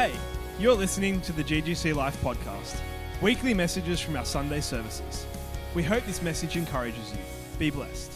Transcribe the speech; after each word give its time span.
Hey, 0.00 0.14
you're 0.58 0.76
listening 0.76 1.20
to 1.20 1.32
the 1.32 1.44
GGC 1.44 1.94
Life 1.94 2.18
podcast, 2.22 2.80
weekly 3.20 3.52
messages 3.52 4.00
from 4.00 4.16
our 4.16 4.24
Sunday 4.24 4.62
services. 4.62 5.26
We 5.74 5.82
hope 5.82 6.06
this 6.06 6.22
message 6.22 6.56
encourages 6.56 7.12
you. 7.12 7.18
Be 7.58 7.68
blessed. 7.68 8.10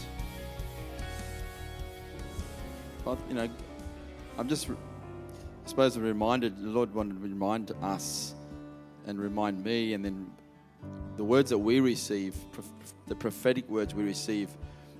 Well, 3.03 3.19
you 3.29 3.35
know, 3.35 3.47
I'm 4.39 4.49
just, 4.49 4.67
I 4.67 4.73
suppose, 5.67 5.95
reminded, 5.95 6.59
the 6.59 6.69
Lord 6.69 6.91
wanted 6.91 7.17
to 7.17 7.19
remind 7.19 7.71
us 7.83 8.33
and 9.05 9.19
remind 9.19 9.63
me, 9.63 9.93
and 9.93 10.03
then 10.03 10.31
the 11.17 11.23
words 11.23 11.51
that 11.51 11.59
we 11.59 11.81
receive, 11.81 12.35
the 13.05 13.15
prophetic 13.15 13.69
words 13.69 13.93
we 13.93 14.05
receive 14.05 14.49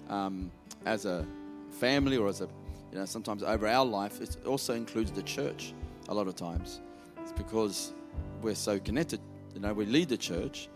um, 0.08 0.52
as 0.86 1.06
a 1.06 1.26
family 1.72 2.18
or 2.18 2.28
as 2.28 2.42
a, 2.42 2.48
you 2.92 3.00
know, 3.00 3.06
sometimes 3.06 3.42
over 3.42 3.68
our 3.68 3.86
life, 3.86 4.22
it 4.22 4.38
also 4.46 4.76
includes 4.76 5.10
the 5.10 5.24
church 5.24 5.74
a 6.10 6.14
lot 6.14 6.28
of 6.28 6.36
times. 6.36 6.82
It's 7.22 7.32
because 7.32 7.94
we're 8.42 8.56
so 8.56 8.80
connected, 8.80 9.20
you 9.54 9.60
know, 9.60 9.74
we 9.74 9.86
lead 9.86 10.10
the 10.10 10.18
church, 10.18 10.70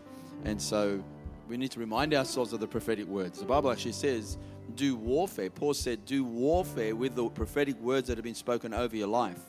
and 0.44 0.60
so 0.60 1.02
we 1.48 1.56
need 1.56 1.70
to 1.72 1.80
remind 1.80 2.14
ourselves 2.14 2.52
of 2.52 2.60
the 2.60 2.66
prophetic 2.66 3.06
words. 3.06 3.40
The 3.40 3.44
Bible 3.44 3.70
actually 3.70 3.92
says, 3.92 4.38
do 4.76 4.96
warfare. 4.96 5.50
Paul 5.50 5.74
said, 5.74 6.04
do 6.04 6.24
warfare 6.24 6.94
with 6.94 7.14
the 7.14 7.28
prophetic 7.28 7.78
words 7.80 8.08
that 8.08 8.16
have 8.16 8.24
been 8.24 8.34
spoken 8.34 8.72
over 8.72 8.96
your 8.96 9.08
life. 9.08 9.40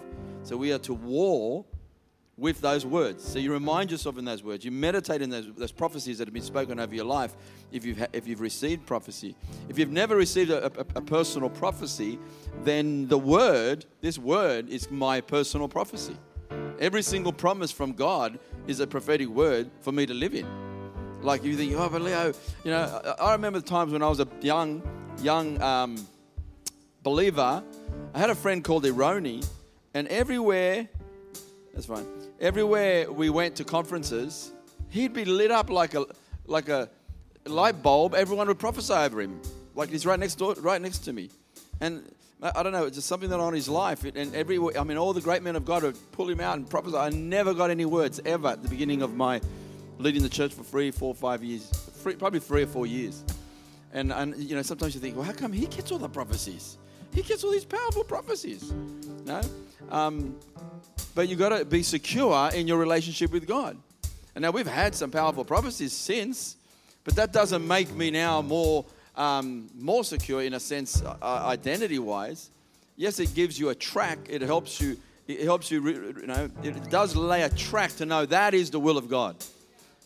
So 0.43 0.57
we 0.57 0.73
are 0.73 0.79
to 0.79 0.93
war 0.93 1.63
with 2.41 2.59
those 2.59 2.87
words. 2.87 3.23
So 3.23 3.37
you 3.37 3.53
remind 3.53 3.91
yourself 3.91 4.17
in 4.17 4.25
those 4.25 4.43
words. 4.43 4.65
You 4.65 4.71
meditate 4.71 5.21
in 5.21 5.29
those, 5.29 5.45
those 5.55 5.71
prophecies 5.71 6.17
that 6.17 6.27
have 6.27 6.33
been 6.33 6.41
spoken 6.41 6.79
over 6.79 6.93
your 6.93 7.05
life 7.05 7.35
if 7.71 7.85
you've, 7.85 7.99
ha- 7.99 8.07
if 8.13 8.27
you've 8.27 8.41
received 8.41 8.87
prophecy. 8.87 9.35
If 9.69 9.77
you've 9.77 9.91
never 9.91 10.15
received 10.15 10.49
a, 10.49 10.65
a, 10.65 10.85
a 10.95 11.01
personal 11.01 11.51
prophecy, 11.51 12.17
then 12.63 13.07
the 13.07 13.17
word, 13.17 13.85
this 14.01 14.17
word, 14.17 14.69
is 14.69 14.89
my 14.89 15.21
personal 15.21 15.67
prophecy. 15.67 16.17
Every 16.79 17.03
single 17.03 17.31
promise 17.31 17.71
from 17.71 17.93
God 17.93 18.39
is 18.65 18.79
a 18.79 18.87
prophetic 18.87 19.27
word 19.27 19.69
for 19.81 19.91
me 19.91 20.07
to 20.07 20.13
live 20.15 20.33
in. 20.33 20.47
Like 21.21 21.43
you 21.43 21.55
think, 21.55 21.75
oh, 21.77 21.89
but 21.89 22.01
Leo, 22.01 22.33
you 22.63 22.71
know, 22.71 23.15
I 23.19 23.25
I 23.25 23.31
remember 23.33 23.59
the 23.59 23.67
times 23.67 23.93
when 23.93 24.01
I 24.01 24.07
was 24.07 24.19
a 24.19 24.27
young, 24.41 24.81
young 25.21 25.61
um, 25.61 26.07
believer. 27.03 27.63
I 28.15 28.19
had 28.19 28.31
a 28.31 28.35
friend 28.35 28.63
called 28.63 28.83
Ironi, 28.85 29.47
and 29.93 30.07
everywhere, 30.07 30.89
that's 31.87 31.99
fine. 31.99 32.07
Everywhere 32.39 33.11
we 33.11 33.29
went 33.29 33.55
to 33.55 33.63
conferences, 33.63 34.51
he'd 34.89 35.13
be 35.13 35.25
lit 35.25 35.51
up 35.51 35.69
like 35.69 35.95
a 35.95 36.05
like 36.45 36.69
a 36.69 36.89
light 37.45 37.81
bulb. 37.81 38.13
Everyone 38.13 38.47
would 38.47 38.59
prophesy 38.59 38.93
over 38.93 39.21
him, 39.21 39.41
like 39.75 39.89
he's 39.89 40.05
right 40.05 40.19
next 40.19 40.35
door, 40.35 40.53
right 40.55 40.81
next 40.81 40.99
to 40.99 41.13
me. 41.13 41.29
And 41.79 42.03
I 42.43 42.63
don't 42.63 42.71
know, 42.71 42.85
it's 42.85 42.95
just 42.95 43.07
something 43.07 43.29
that 43.29 43.39
on 43.39 43.53
his 43.53 43.69
life. 43.69 44.03
And 44.03 44.35
every, 44.35 44.57
I 44.75 44.83
mean, 44.83 44.97
all 44.97 45.13
the 45.13 45.21
great 45.21 45.43
men 45.43 45.55
of 45.55 45.63
God 45.63 45.83
would 45.83 45.97
pull 46.11 46.27
him 46.27 46.39
out 46.39 46.57
and 46.57 46.67
prophesy. 46.67 46.97
I 46.97 47.09
never 47.09 47.53
got 47.53 47.69
any 47.69 47.85
words 47.85 48.19
ever 48.25 48.49
at 48.49 48.63
the 48.63 48.69
beginning 48.69 49.03
of 49.03 49.15
my 49.15 49.41
leading 49.99 50.23
the 50.23 50.29
church 50.29 50.53
for 50.53 50.63
three, 50.63 50.89
four, 50.89 51.13
five 51.13 51.43
years, 51.43 51.69
three, 51.69 52.15
probably 52.15 52.39
three 52.39 52.63
or 52.63 52.67
four 52.67 52.87
years. 52.87 53.23
And, 53.93 54.11
and 54.11 54.35
you 54.37 54.55
know, 54.55 54.63
sometimes 54.63 54.95
you 54.95 55.01
think, 55.01 55.15
well, 55.15 55.25
how 55.25 55.33
come 55.33 55.53
he 55.53 55.67
gets 55.67 55.91
all 55.91 55.99
the 55.99 56.09
prophecies? 56.09 56.77
He 57.13 57.21
gets 57.21 57.43
all 57.43 57.51
these 57.51 57.65
powerful 57.65 58.03
prophecies. 58.03 58.71
No? 59.25 59.41
Um, 59.91 60.39
but 61.15 61.27
you've 61.27 61.39
got 61.39 61.49
to 61.49 61.65
be 61.65 61.83
secure 61.83 62.49
in 62.53 62.67
your 62.67 62.77
relationship 62.77 63.31
with 63.31 63.47
God. 63.47 63.77
And 64.35 64.43
now 64.43 64.51
we've 64.51 64.67
had 64.67 64.95
some 64.95 65.11
powerful 65.11 65.43
prophecies 65.43 65.93
since, 65.93 66.55
but 67.03 67.15
that 67.15 67.33
doesn't 67.33 67.67
make 67.67 67.93
me 67.93 68.11
now 68.11 68.41
more 68.41 68.85
um, 69.15 69.69
more 69.77 70.03
secure 70.03 70.41
in 70.41 70.53
a 70.53 70.59
sense, 70.59 71.01
uh, 71.03 71.15
identity 71.21 71.99
wise. 71.99 72.49
Yes, 72.95 73.19
it 73.19 73.33
gives 73.33 73.59
you 73.59 73.69
a 73.69 73.75
track. 73.75 74.19
It 74.29 74.41
helps 74.41 74.79
you. 74.79 74.97
It 75.27 75.41
helps 75.41 75.69
you. 75.69 75.85
You 75.87 76.27
know, 76.27 76.49
it 76.63 76.89
does 76.89 77.15
lay 77.15 77.41
a 77.43 77.49
track 77.49 77.91
to 77.97 78.05
know 78.05 78.25
that 78.27 78.53
is 78.53 78.69
the 78.69 78.79
will 78.79 78.97
of 78.97 79.09
God. 79.09 79.35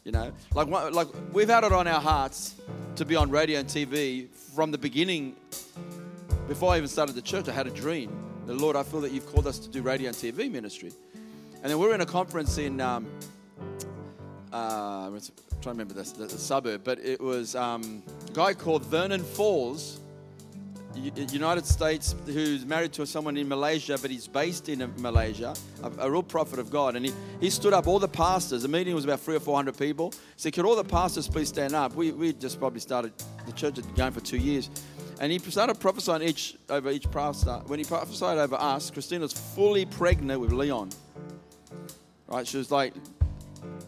You 0.03 0.11
know, 0.11 0.31
like 0.53 0.67
like 0.67 1.07
we've 1.33 1.49
had 1.49 1.63
it 1.63 1.71
on 1.71 1.87
our 1.87 2.01
hearts 2.01 2.55
to 2.95 3.05
be 3.05 3.15
on 3.15 3.29
radio 3.29 3.59
and 3.59 3.69
TV 3.69 4.29
from 4.55 4.71
the 4.71 4.77
beginning. 4.77 5.35
Before 6.47 6.73
I 6.73 6.77
even 6.77 6.87
started 6.87 7.15
the 7.15 7.21
church, 7.21 7.47
I 7.47 7.51
had 7.51 7.67
a 7.67 7.71
dream. 7.71 8.24
The 8.45 8.53
Lord, 8.53 8.75
I 8.75 8.83
feel 8.83 9.01
that 9.01 9.11
you've 9.11 9.25
called 9.25 9.47
us 9.47 9.57
to 9.57 9.69
do 9.69 9.81
radio 9.81 10.09
and 10.09 10.15
TV 10.15 10.51
ministry. 10.51 10.91
And 11.63 11.71
then 11.71 11.79
we 11.79 11.87
were 11.87 11.95
in 11.95 12.01
a 12.01 12.05
conference 12.05 12.59
in, 12.59 12.79
um, 12.79 13.07
uh, 14.53 15.07
I'm 15.07 15.19
trying 15.19 15.61
to 15.61 15.69
remember 15.69 15.95
this, 15.95 16.11
the, 16.11 16.27
the 16.27 16.37
suburb, 16.37 16.83
but 16.83 16.99
it 16.99 17.19
was 17.19 17.55
um, 17.55 18.03
a 18.29 18.31
guy 18.33 18.53
called 18.53 18.85
Vernon 18.85 19.23
Falls, 19.23 19.99
United 20.95 21.65
States, 21.65 22.13
who's 22.27 22.67
married 22.67 22.93
to 22.93 23.07
someone 23.07 23.35
in 23.35 23.47
Malaysia, 23.49 23.97
but 23.99 24.11
he's 24.11 24.27
based 24.27 24.69
in 24.69 24.93
Malaysia, 24.97 25.55
a, 25.81 26.05
a 26.05 26.11
real 26.11 26.21
prophet 26.21 26.59
of 26.59 26.69
God. 26.69 26.95
And 26.95 27.07
he, 27.07 27.13
he 27.41 27.49
stood 27.49 27.73
up, 27.73 27.87
all 27.87 27.97
the 27.97 28.07
pastors, 28.07 28.61
the 28.61 28.67
meeting 28.67 28.93
was 28.93 29.05
about 29.05 29.21
three 29.21 29.35
or 29.35 29.39
four 29.39 29.55
hundred 29.55 29.77
people. 29.77 30.11
He 30.11 30.17
said, 30.37 30.53
Could 30.53 30.65
all 30.65 30.75
the 30.75 30.83
pastors 30.83 31.27
please 31.27 31.49
stand 31.49 31.73
up? 31.73 31.95
We, 31.95 32.11
we 32.11 32.31
just 32.33 32.59
probably 32.59 32.79
started, 32.79 33.11
the 33.45 33.53
church 33.53 33.77
had 33.77 33.85
been 33.85 33.95
going 33.95 34.11
for 34.11 34.21
two 34.21 34.37
years. 34.37 34.69
And 35.19 35.31
he 35.31 35.39
started 35.39 35.79
prophesying 35.79 36.21
each 36.21 36.57
over 36.69 36.89
each 36.89 37.09
pastor. 37.09 37.61
When 37.67 37.79
he 37.79 37.85
prophesied 37.85 38.37
over 38.37 38.55
us, 38.55 38.91
Christina 38.91 39.21
was 39.21 39.33
fully 39.33 39.85
pregnant 39.85 40.41
with 40.41 40.51
Leon. 40.51 40.89
Right? 42.27 42.45
She 42.45 42.57
was 42.57 42.71
like, 42.71 42.93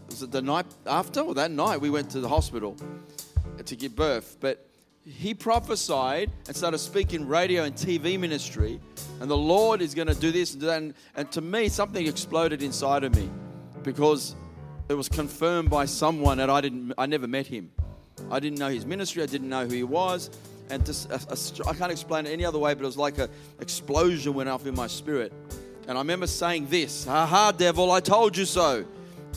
was 0.10 0.24
it 0.24 0.32
the 0.32 0.42
night 0.42 0.66
after 0.86 1.22
or 1.22 1.36
that 1.36 1.52
night 1.52 1.82
we 1.82 1.90
went 1.90 2.10
to 2.12 2.22
the 2.22 2.30
hospital 2.30 2.78
to 3.64 3.76
give 3.76 3.96
birth? 3.96 4.38
But 4.40 4.68
he 5.06 5.34
prophesied 5.34 6.32
and 6.48 6.56
started 6.56 6.80
speaking 6.80 7.28
radio 7.28 7.64
and 7.64 7.76
TV 7.76 8.20
ministry, 8.20 8.80
and 9.22 9.30
the 9.30 9.38
Lord 9.38 9.82
is 9.82 9.94
going 9.94 10.08
to 10.08 10.16
do 10.16 10.32
this 10.32 10.52
and 10.52 10.62
do 10.62 10.68
that. 10.68 10.78
And, 10.82 10.94
and 11.16 11.32
to 11.32 11.42
me, 11.42 11.70
something 11.70 12.06
exploded 12.06 12.62
inside 12.62 13.04
of 13.04 13.16
me 13.16 13.30
because 13.84 14.36
it 14.90 14.94
was 14.94 15.08
confirmed 15.08 15.70
by 15.70 15.86
someone 15.86 16.38
that 16.38 16.50
I 16.50 16.62
didn't, 16.62 16.94
I 16.98 17.06
never 17.06 17.28
met 17.28 17.48
him. 17.48 17.72
I 18.32 18.40
didn't 18.40 18.60
know 18.60 18.70
his 18.70 18.86
ministry. 18.86 19.24
I 19.24 19.28
didn't 19.28 19.50
know 19.50 19.66
who 19.66 19.74
he 19.74 19.84
was, 19.84 20.30
and 20.70 20.86
just, 20.86 21.10
a, 21.10 21.16
a, 21.16 21.70
I 21.70 21.74
can't 21.74 21.92
explain 21.92 22.26
it 22.26 22.32
any 22.32 22.46
other 22.46 22.60
way. 22.60 22.74
But 22.74 22.84
it 22.84 22.86
was 22.88 22.98
like 22.98 23.18
an 23.18 23.30
explosion 23.60 24.34
went 24.34 24.50
off 24.50 24.66
in 24.66 24.76
my 24.76 24.88
spirit, 24.88 25.32
and 25.88 25.98
I 25.98 26.02
remember 26.02 26.28
saying 26.28 26.68
this: 26.68 27.06
"Ha 27.06 27.52
devil! 27.58 27.92
I 27.92 28.00
told 28.00 28.36
you 28.38 28.46
so." 28.46 28.86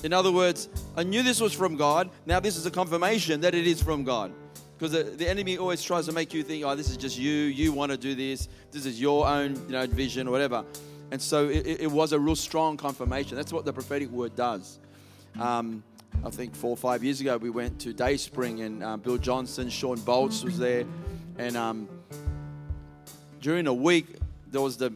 In 0.03 0.13
other 0.15 0.33
words, 0.33 0.69
I 0.97 1.03
knew 1.03 1.23
this 1.23 1.41
was 1.41 1.53
from 1.53 1.77
God. 1.77 2.09
Now 2.25 2.41
this 2.41 2.57
is 2.57 2.65
a 2.65 2.71
confirmation 2.71 3.43
that 3.43 3.55
it 3.55 3.67
is 3.67 3.83
from 3.83 4.03
God. 4.05 4.33
Because 4.79 4.93
the, 4.93 5.03
the 5.03 5.29
enemy 5.29 5.59
always 5.59 5.83
tries 5.83 6.07
to 6.07 6.13
make 6.13 6.33
you 6.33 6.43
think, 6.43 6.65
oh, 6.65 6.75
this 6.75 6.89
is 6.89 6.97
just 6.97 7.19
you. 7.19 7.31
You 7.31 7.71
want 7.71 7.93
to 7.93 7.99
do 7.99 8.15
this. 8.15 8.49
This 8.73 8.87
is 8.87 8.99
your 8.99 9.27
own, 9.27 9.57
you 9.67 9.73
know, 9.73 9.87
vision 9.87 10.27
or 10.27 10.31
whatever. 10.31 10.65
And 11.11 11.21
so 11.21 11.51
it, 11.51 11.67
it- 11.67 11.81
it 11.83 11.91
was 11.91 12.15
a 12.15 12.19
real 12.19 12.35
strong 12.35 12.79
confirmation. 12.79 13.37
That's 13.37 13.53
what 13.53 13.67
the 13.67 13.75
prophetic 13.75 14.09
word 14.11 14.35
does. 14.37 14.79
Um, 15.39 15.83
I 16.23 16.29
think 16.29 16.55
four 16.55 16.71
or 16.71 16.77
five 16.77 17.03
years 17.03 17.23
ago, 17.23 17.39
we 17.39 17.49
went 17.49 17.81
to 17.81 17.95
Dayspring 17.95 18.61
and 18.61 18.85
um, 18.85 19.01
Bill 19.01 19.17
Johnson, 19.17 19.71
Shawn 19.71 19.97
Bolz 19.99 20.45
was 20.45 20.59
there. 20.59 20.85
And 21.39 21.57
um, 21.57 21.89
during 23.41 23.67
a 23.67 23.73
week, 23.73 24.07
there 24.51 24.61
was 24.61 24.77
the, 24.77 24.93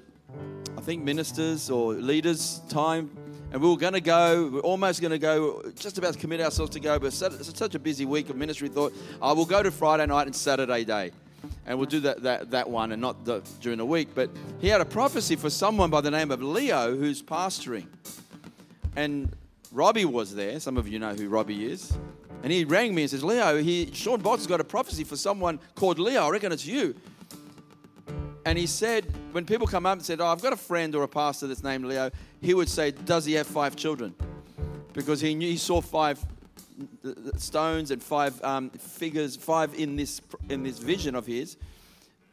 I 0.76 0.82
think, 0.82 1.02
ministers 1.02 1.70
or 1.70 1.94
leaders' 1.94 2.60
time. 2.68 3.10
And 3.52 3.62
we 3.62 3.68
were 3.70 3.78
going 3.78 3.94
to 3.94 4.02
go, 4.02 4.48
we 4.48 4.58
are 4.58 4.62
almost 4.62 5.00
going 5.00 5.12
to 5.12 5.18
go, 5.18 5.62
just 5.76 5.96
about 5.96 6.12
to 6.12 6.18
commit 6.18 6.42
ourselves 6.42 6.72
to 6.72 6.80
go, 6.80 6.98
but 6.98 7.06
it's 7.06 7.56
such- 7.56 7.74
a 7.74 7.78
busy 7.78 8.04
week 8.04 8.28
of 8.28 8.36
ministry. 8.36 8.68
Thought, 8.68 8.92
I 9.22 9.32
will 9.32 9.46
go 9.46 9.62
to 9.62 9.70
Friday 9.70 10.04
night 10.04 10.26
and 10.26 10.36
Saturday 10.36 10.84
day. 10.84 11.10
And 11.66 11.78
we'll 11.78 11.88
do 11.88 12.00
that, 12.00 12.22
that, 12.22 12.50
that 12.50 12.68
one 12.68 12.92
and 12.92 13.00
not 13.00 13.24
the, 13.24 13.42
during 13.62 13.78
the 13.78 13.86
week. 13.86 14.08
But 14.14 14.28
he 14.60 14.68
had 14.68 14.82
a 14.82 14.84
prophecy 14.84 15.36
for 15.36 15.48
someone 15.48 15.88
by 15.88 16.02
the 16.02 16.10
name 16.10 16.30
of 16.30 16.42
Leo 16.42 16.94
who's 16.94 17.22
pastoring. 17.22 17.86
And 18.96 19.34
Robbie 19.74 20.04
was 20.04 20.34
there. 20.34 20.60
Some 20.60 20.76
of 20.76 20.86
you 20.86 21.00
know 21.00 21.14
who 21.14 21.28
Robbie 21.28 21.66
is. 21.66 21.92
And 22.44 22.52
he 22.52 22.64
rang 22.64 22.94
me 22.94 23.02
and 23.02 23.10
says, 23.10 23.24
Leo, 23.24 23.60
he, 23.60 23.90
Shawn 23.92 24.22
Bolz 24.22 24.46
got 24.46 24.60
a 24.60 24.64
prophecy 24.64 25.02
for 25.02 25.16
someone 25.16 25.58
called 25.74 25.98
Leo. 25.98 26.26
I 26.26 26.30
reckon 26.30 26.52
it's 26.52 26.64
you. 26.64 26.94
And 28.46 28.56
he 28.56 28.66
said, 28.66 29.06
when 29.32 29.44
people 29.44 29.66
come 29.66 29.84
up 29.84 29.94
and 29.94 30.02
said, 30.02 30.20
Oh, 30.20 30.26
I've 30.26 30.42
got 30.42 30.52
a 30.52 30.56
friend 30.56 30.94
or 30.94 31.02
a 31.02 31.08
pastor 31.08 31.48
that's 31.48 31.64
named 31.64 31.86
Leo, 31.86 32.10
he 32.40 32.54
would 32.54 32.68
say, 32.68 32.92
Does 32.92 33.24
he 33.24 33.32
have 33.32 33.46
five 33.48 33.74
children? 33.74 34.14
Because 34.92 35.20
he 35.20 35.34
knew 35.34 35.48
he 35.48 35.56
saw 35.56 35.80
five 35.80 36.24
stones 37.36 37.90
and 37.90 38.02
five 38.02 38.40
um, 38.44 38.70
figures, 38.70 39.34
five 39.34 39.74
in 39.74 39.96
this 39.96 40.20
in 40.48 40.62
this 40.62 40.78
vision 40.78 41.14
of 41.14 41.26
his. 41.26 41.56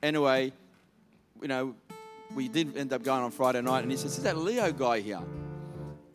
Anyway, 0.04 0.52
you 1.42 1.48
know, 1.48 1.74
we 2.36 2.48
did 2.48 2.78
end 2.78 2.94
up 2.94 3.04
going 3.04 3.24
on 3.24 3.32
Friday 3.32 3.62
night, 3.62 3.82
and 3.82 3.92
he 3.92 3.98
says, 3.98 4.18
"Is 4.18 4.24
that 4.24 4.38
Leo 4.38 4.72
guy 4.72 5.00
here?" 5.00 5.22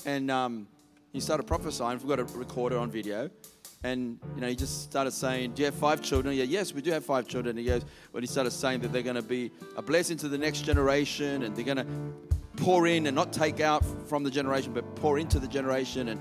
And 0.04 0.30
um, 0.30 0.68
he 1.16 1.20
started 1.20 1.46
prophesying. 1.46 1.98
We've 1.98 2.08
got 2.08 2.20
a 2.20 2.24
recorder 2.38 2.76
on 2.76 2.90
video. 2.90 3.30
And 3.82 4.18
you 4.34 4.40
know, 4.40 4.48
he 4.48 4.56
just 4.56 4.82
started 4.82 5.12
saying, 5.12 5.52
"Do 5.54 5.62
you 5.62 5.66
have 5.66 5.74
five 5.74 6.02
children?" 6.02 6.34
Yeah, 6.36 6.44
yes, 6.44 6.74
we 6.74 6.82
do 6.82 6.90
have 6.90 7.04
five 7.04 7.26
children. 7.26 7.56
And 7.56 7.58
he 7.58 7.64
goes, 7.64 7.84
when 8.10 8.22
he 8.22 8.26
started 8.26 8.50
saying 8.50 8.80
that 8.80 8.92
they're 8.92 9.02
going 9.02 9.16
to 9.16 9.22
be 9.22 9.50
a 9.76 9.82
blessing 9.82 10.16
to 10.18 10.28
the 10.28 10.38
next 10.38 10.62
generation, 10.62 11.42
and 11.42 11.56
they're 11.56 11.64
going 11.64 11.78
to 11.78 11.86
pour 12.56 12.86
in 12.86 13.06
and 13.06 13.14
not 13.14 13.32
take 13.32 13.60
out 13.60 13.84
from 14.08 14.24
the 14.24 14.30
generation, 14.30 14.72
but 14.72 14.96
pour 14.96 15.18
into 15.18 15.38
the 15.38 15.48
generation. 15.48 16.08
And 16.08 16.20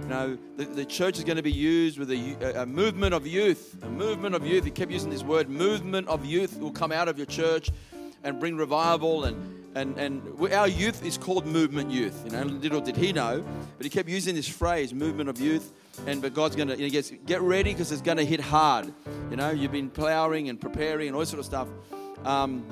you 0.00 0.06
know, 0.06 0.38
the, 0.56 0.64
the 0.64 0.84
church 0.84 1.18
is 1.18 1.24
going 1.24 1.36
to 1.36 1.42
be 1.42 1.52
used 1.52 1.98
with 1.98 2.10
a, 2.10 2.36
a, 2.40 2.62
a 2.62 2.66
movement 2.66 3.14
of 3.14 3.26
youth, 3.26 3.76
a 3.82 3.88
movement 3.88 4.34
of 4.34 4.46
youth. 4.46 4.64
He 4.64 4.70
kept 4.70 4.90
using 4.90 5.10
this 5.10 5.22
word, 5.22 5.48
movement 5.48 6.08
of 6.08 6.24
youth 6.24 6.58
will 6.58 6.72
come 6.72 6.92
out 6.92 7.08
of 7.08 7.18
your 7.18 7.26
church 7.26 7.70
and 8.22 8.38
bring 8.40 8.56
revival 8.56 9.24
and 9.24 9.63
And, 9.74 9.98
and 9.98 10.22
our 10.52 10.68
youth 10.68 11.04
is 11.04 11.18
called 11.18 11.46
movement 11.46 11.90
youth. 11.90 12.22
You 12.24 12.30
know, 12.30 12.42
little 12.44 12.80
did 12.80 12.96
he 12.96 13.12
know, 13.12 13.44
but 13.76 13.84
he 13.84 13.90
kept 13.90 14.08
using 14.08 14.34
this 14.36 14.48
phrase, 14.48 14.94
movement 14.94 15.28
of 15.28 15.40
youth. 15.40 15.72
And 16.06 16.22
but 16.22 16.32
God's 16.32 16.54
gonna, 16.54 16.76
you 16.76 16.84
know, 16.84 16.90
get, 16.90 17.26
get 17.26 17.40
ready 17.40 17.72
because 17.72 17.90
it's 17.90 18.02
gonna 18.02 18.24
hit 18.24 18.40
hard. 18.40 18.92
You 19.30 19.36
know, 19.36 19.50
you've 19.50 19.72
been 19.72 19.90
plowing 19.90 20.48
and 20.48 20.60
preparing 20.60 21.08
and 21.08 21.16
all 21.16 21.24
sort 21.24 21.40
of 21.40 21.44
stuff. 21.44 21.68
Um, 22.24 22.64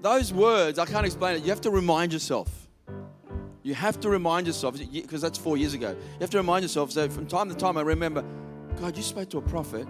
those 0.00 0.32
words, 0.32 0.78
I 0.78 0.86
can't 0.86 1.06
explain 1.06 1.36
it. 1.36 1.42
You 1.42 1.50
have 1.50 1.60
to 1.62 1.70
remind 1.70 2.12
yourself. 2.12 2.68
You 3.62 3.74
have 3.74 4.00
to 4.00 4.08
remind 4.08 4.46
yourself, 4.46 4.78
because 4.92 5.20
that's 5.20 5.36
four 5.36 5.56
years 5.56 5.74
ago. 5.74 5.90
You 5.90 6.20
have 6.20 6.30
to 6.30 6.38
remind 6.38 6.62
yourself. 6.62 6.92
So 6.92 7.08
from 7.08 7.26
time 7.26 7.48
to 7.48 7.54
time, 7.54 7.76
I 7.76 7.82
remember, 7.82 8.24
God, 8.80 8.96
you 8.96 9.02
spoke 9.02 9.28
to 9.30 9.38
a 9.38 9.42
prophet, 9.42 9.86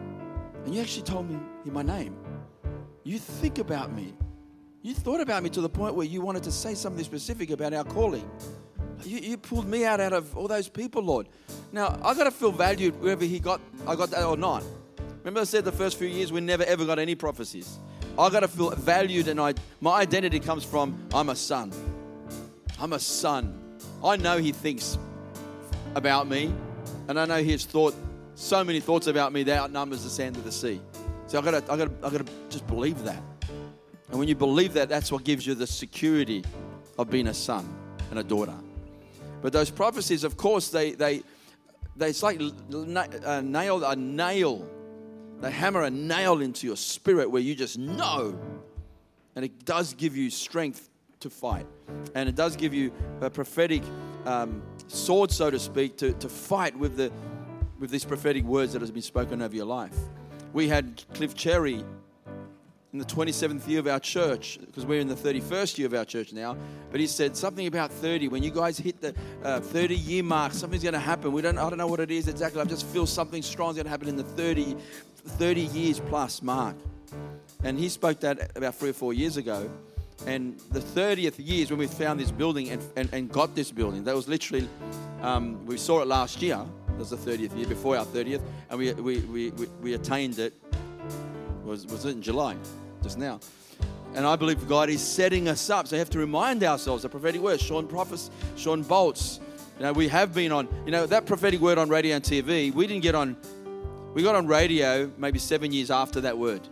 and 0.64 0.74
you 0.74 0.80
actually 0.80 1.04
told 1.04 1.30
me 1.30 1.38
my 1.64 1.82
name. 1.82 2.16
You 3.04 3.18
think 3.18 3.58
about 3.58 3.92
me. 3.92 4.14
You 4.88 4.94
thought 4.94 5.20
about 5.20 5.42
me 5.42 5.50
to 5.50 5.60
the 5.60 5.68
point 5.68 5.96
where 5.96 6.06
you 6.06 6.22
wanted 6.22 6.44
to 6.44 6.50
say 6.50 6.74
something 6.74 7.04
specific 7.04 7.50
about 7.50 7.74
our 7.74 7.84
calling. 7.84 8.26
You, 9.04 9.18
you 9.18 9.36
pulled 9.36 9.68
me 9.68 9.84
out 9.84 10.00
out 10.00 10.14
of 10.14 10.34
all 10.34 10.48
those 10.48 10.66
people, 10.66 11.02
Lord. 11.02 11.28
Now 11.72 12.00
I 12.02 12.14
got 12.14 12.24
to 12.24 12.30
feel 12.30 12.52
valued 12.52 12.98
wherever 12.98 13.22
He 13.26 13.38
got 13.38 13.60
I 13.86 13.94
got 13.96 14.08
that 14.12 14.24
or 14.24 14.38
not. 14.38 14.64
Remember, 15.18 15.42
I 15.42 15.44
said 15.44 15.66
the 15.66 15.72
first 15.72 15.98
few 15.98 16.08
years 16.08 16.32
we 16.32 16.40
never 16.40 16.64
ever 16.64 16.86
got 16.86 16.98
any 16.98 17.14
prophecies. 17.14 17.78
I 18.18 18.30
got 18.30 18.40
to 18.40 18.48
feel 18.48 18.70
valued, 18.70 19.28
and 19.28 19.38
I 19.38 19.52
my 19.82 20.00
identity 20.00 20.40
comes 20.40 20.64
from 20.64 20.98
I'm 21.12 21.28
a 21.28 21.36
son. 21.36 21.70
I'm 22.80 22.94
a 22.94 22.98
son. 22.98 23.60
I 24.02 24.16
know 24.16 24.38
He 24.38 24.52
thinks 24.52 24.96
about 25.96 26.26
me, 26.28 26.50
and 27.08 27.20
I 27.20 27.26
know 27.26 27.42
He 27.42 27.52
has 27.52 27.66
thought 27.66 27.94
so 28.36 28.64
many 28.64 28.80
thoughts 28.80 29.06
about 29.06 29.34
me 29.34 29.42
that 29.42 29.58
outnumbers 29.58 30.04
the 30.04 30.08
sand 30.08 30.38
of 30.38 30.44
the 30.44 30.52
sea. 30.52 30.80
So 31.26 31.38
I 31.38 31.42
got 31.42 31.66
to 31.66 31.72
I 31.72 31.76
got 31.76 32.00
to 32.00 32.06
I 32.06 32.10
got 32.10 32.26
to 32.26 32.32
just 32.48 32.66
believe 32.66 33.04
that. 33.04 33.22
And 34.10 34.18
when 34.18 34.28
you 34.28 34.34
believe 34.34 34.72
that, 34.74 34.88
that's 34.88 35.12
what 35.12 35.24
gives 35.24 35.46
you 35.46 35.54
the 35.54 35.66
security 35.66 36.44
of 36.98 37.10
being 37.10 37.28
a 37.28 37.34
son 37.34 37.68
and 38.10 38.18
a 38.18 38.24
daughter. 38.24 38.54
But 39.42 39.52
those 39.52 39.70
prophecies, 39.70 40.24
of 40.24 40.36
course, 40.36 40.70
they 40.70 40.92
they 40.92 41.22
they 41.96 42.08
it's 42.08 42.22
like 42.22 42.40
a 42.40 43.42
nail 43.42 43.84
a 43.84 43.96
nail. 43.96 44.66
They 45.40 45.50
hammer 45.52 45.82
a 45.82 45.90
nail 45.90 46.40
into 46.40 46.66
your 46.66 46.76
spirit 46.76 47.30
where 47.30 47.42
you 47.42 47.54
just 47.54 47.78
know, 47.78 48.36
and 49.36 49.44
it 49.44 49.64
does 49.64 49.94
give 49.94 50.16
you 50.16 50.30
strength 50.30 50.88
to 51.20 51.30
fight, 51.30 51.66
and 52.14 52.28
it 52.28 52.34
does 52.34 52.56
give 52.56 52.74
you 52.74 52.92
a 53.20 53.30
prophetic 53.30 53.82
um, 54.24 54.62
sword, 54.88 55.30
so 55.30 55.50
to 55.50 55.58
speak, 55.58 55.96
to, 55.98 56.12
to 56.14 56.28
fight 56.28 56.76
with 56.76 56.96
the 56.96 57.12
with 57.78 57.90
these 57.90 58.04
prophetic 58.04 58.42
words 58.44 58.72
that 58.72 58.80
has 58.80 58.90
been 58.90 59.02
spoken 59.02 59.40
over 59.40 59.54
your 59.54 59.66
life. 59.66 59.96
We 60.52 60.66
had 60.66 61.04
Cliff 61.14 61.34
Cherry 61.36 61.84
in 62.92 62.98
the 62.98 63.04
27th 63.04 63.68
year 63.68 63.80
of 63.80 63.86
our 63.86 64.00
church, 64.00 64.58
because 64.64 64.86
we're 64.86 65.00
in 65.00 65.08
the 65.08 65.14
31st 65.14 65.78
year 65.78 65.86
of 65.86 65.94
our 65.94 66.06
church 66.06 66.32
now. 66.32 66.56
But 66.90 67.00
he 67.00 67.06
said 67.06 67.36
something 67.36 67.66
about 67.66 67.92
30. 67.92 68.28
When 68.28 68.42
you 68.42 68.50
guys 68.50 68.78
hit 68.78 69.00
the 69.00 69.14
uh, 69.44 69.60
30 69.60 69.94
year 69.94 70.22
mark, 70.22 70.52
something's 70.52 70.82
going 70.82 70.94
to 70.94 70.98
happen. 70.98 71.32
We 71.32 71.42
don't, 71.42 71.58
I 71.58 71.68
don't 71.68 71.78
know 71.78 71.86
what 71.86 72.00
it 72.00 72.10
is 72.10 72.28
exactly. 72.28 72.62
I 72.62 72.64
just 72.64 72.86
feel 72.86 73.06
something 73.06 73.42
strong 73.42 73.70
is 73.70 73.76
going 73.76 73.84
to 73.84 73.90
happen 73.90 74.08
in 74.08 74.16
the 74.16 74.24
30, 74.24 74.76
30 75.24 75.60
years 75.60 76.00
plus 76.00 76.40
mark. 76.42 76.76
And 77.62 77.78
he 77.78 77.90
spoke 77.90 78.20
that 78.20 78.56
about 78.56 78.74
three 78.74 78.90
or 78.90 78.94
four 78.94 79.12
years 79.12 79.36
ago. 79.36 79.70
And 80.26 80.58
the 80.70 80.80
30th 80.80 81.34
year 81.38 81.62
is 81.62 81.70
when 81.70 81.78
we 81.78 81.86
found 81.86 82.18
this 82.18 82.30
building 82.30 82.70
and, 82.70 82.82
and, 82.96 83.08
and 83.12 83.30
got 83.30 83.54
this 83.54 83.70
building. 83.70 84.04
That 84.04 84.16
was 84.16 84.28
literally, 84.28 84.68
um, 85.20 85.64
we 85.66 85.76
saw 85.76 86.00
it 86.00 86.08
last 86.08 86.40
year. 86.40 86.58
That 86.88 86.98
was 86.98 87.10
the 87.10 87.16
30th 87.16 87.56
year, 87.56 87.66
before 87.66 87.96
our 87.96 88.06
30th. 88.06 88.40
And 88.70 88.78
we, 88.78 88.92
we, 88.94 89.18
we, 89.20 89.50
we, 89.50 89.66
we 89.82 89.94
attained 89.94 90.38
it 90.38 90.54
was, 91.68 91.86
was 91.86 92.04
it 92.04 92.10
in 92.10 92.22
July, 92.22 92.56
just 93.02 93.18
now. 93.18 93.38
And 94.14 94.26
I 94.26 94.36
believe 94.36 94.66
God 94.66 94.88
is 94.88 95.02
setting 95.02 95.48
us 95.48 95.70
up. 95.70 95.86
So 95.86 95.94
we 95.94 95.98
have 95.98 96.10
to 96.10 96.18
remind 96.18 96.64
ourselves 96.64 97.02
the 97.02 97.08
prophetic 97.08 97.40
word. 97.40 97.60
Sean 97.60 97.86
Prophes, 97.86 98.30
Shawn 98.56 98.82
Bolz. 98.82 99.38
You 99.78 99.84
know, 99.84 99.92
we 99.92 100.08
have 100.08 100.34
been 100.34 100.50
on, 100.50 100.66
you 100.84 100.90
know, 100.90 101.06
that 101.06 101.26
prophetic 101.26 101.60
word 101.60 101.78
on 101.78 101.88
radio 101.88 102.16
and 102.16 102.24
TV, 102.24 102.74
we 102.74 102.86
didn't 102.86 103.02
get 103.02 103.14
on, 103.14 103.36
we 104.14 104.24
got 104.24 104.34
on 104.34 104.48
radio 104.48 105.08
maybe 105.18 105.38
seven 105.38 105.70
years 105.70 105.90
after 105.90 106.20
that 106.22 106.36
word. 106.36 106.62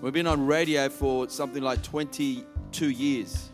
We've 0.00 0.12
been 0.12 0.28
on 0.28 0.46
radio 0.46 0.88
for 0.88 1.28
something 1.28 1.62
like 1.62 1.82
22 1.82 2.90
years 2.90 3.50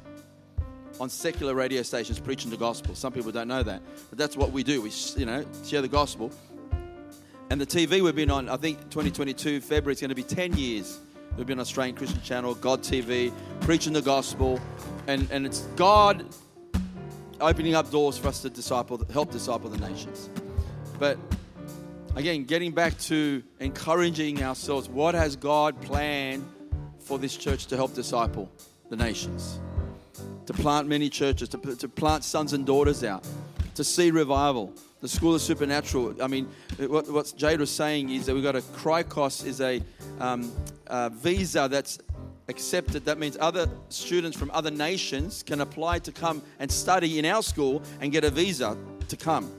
on 1.00 1.09
secular 1.09 1.55
radio 1.55 1.82
stations 1.82 2.20
preaching 2.20 2.50
the 2.50 2.59
gospel. 2.59 2.94
Some 2.94 3.12
people 3.12 3.32
don't 3.32 3.49
know 3.49 3.62
that, 3.62 3.81
but 4.11 4.19
that's 4.19 4.37
what 4.37 4.53
we 4.53 4.62
do. 4.62 4.82
We, 4.82 4.91
you 5.17 5.25
know, 5.25 5.47
share 5.65 5.81
the 5.81 5.88
gospel. 5.88 6.31
And 7.55 7.61
the 7.61 7.67
TV 7.67 8.03
we've 8.03 8.17
been 8.17 8.33
on, 8.33 8.49
I 8.49 8.56
think 8.56 8.81
2022, 8.91 9.61
February, 9.61 9.93
it's 9.93 10.01
going 10.01 10.09
to 10.09 10.17
be 10.17 10.25
10 10.25 10.56
years. 10.56 10.99
We've 11.37 11.47
been 11.47 11.59
on 11.59 11.62
Australian 11.62 11.95
Christian 11.95 12.21
Channel, 12.21 12.56
God 12.56 12.83
TV, 12.83 13.33
preaching 13.61 13.93
the 13.93 14.03
gospel. 14.03 14.59
And, 15.06 15.31
and 15.31 15.47
it's 15.47 15.61
God 15.77 16.27
opening 17.41 17.77
up 17.77 17.93
doors 17.93 18.19
for 18.19 18.27
us 18.27 18.43
to 18.43 18.51
disciple, 18.51 19.01
help 19.12 19.31
disciple 19.31 19.71
the 19.71 19.79
nations. 19.89 20.31
But 20.99 21.17
again, 22.17 22.43
getting 22.43 22.73
back 22.73 22.99
to 23.03 23.45
encouraging 23.61 24.43
ourselves, 24.43 24.89
what 24.89 25.15
has 25.15 25.37
God 25.37 25.81
planned 25.81 26.45
for 26.99 27.21
this 27.21 27.37
church 27.37 27.67
to 27.67 27.77
help 27.77 27.95
disciple 27.95 28.51
the 28.91 28.97
nations? 28.97 29.61
To 30.47 30.53
plant 30.53 30.89
many 30.89 31.09
churches, 31.09 31.51
to, 31.51 31.59
to 31.59 31.89
plant 31.89 32.25
sons 32.25 32.53
and 32.53 32.67
daughters 32.67 33.05
out, 33.05 33.25
to 33.77 33.85
see 33.85 34.11
revival, 34.11 34.73
the 35.05 35.09
School 35.09 35.35
of 35.35 35.43
Supernatural. 35.43 36.15
I 36.23 36.29
mean, 36.29 36.49
what, 36.79 37.06
what 37.11 37.31
Jade 37.37 37.61
was 37.61 37.71
saying 37.71 38.09
is 38.09 38.25
that 38.25 38.35
we've 38.35 38.43
got 38.43 38.56
a 38.56 38.62
CRICOS 38.62 39.45
is 39.45 39.61
a, 39.61 39.83
um, 40.19 40.51
a 40.87 41.11
visa 41.11 41.69
that's 41.71 41.99
accepted. 42.49 43.05
That 43.05 43.19
means 43.19 43.37
other 43.39 43.69
students 43.91 44.35
from 44.35 44.51
other 44.53 44.71
nations 44.71 45.43
can 45.43 45.61
apply 45.61 45.99
to 45.99 46.11
come 46.11 46.41
and 46.59 46.73
study 46.73 47.19
in 47.19 47.27
our 47.27 47.43
school 47.43 47.83
and 48.01 48.12
get 48.12 48.25
a 48.25 48.31
visa 48.31 48.79
to 49.09 49.17
come 49.19 49.53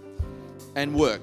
and 0.75 0.95
work. 0.95 1.21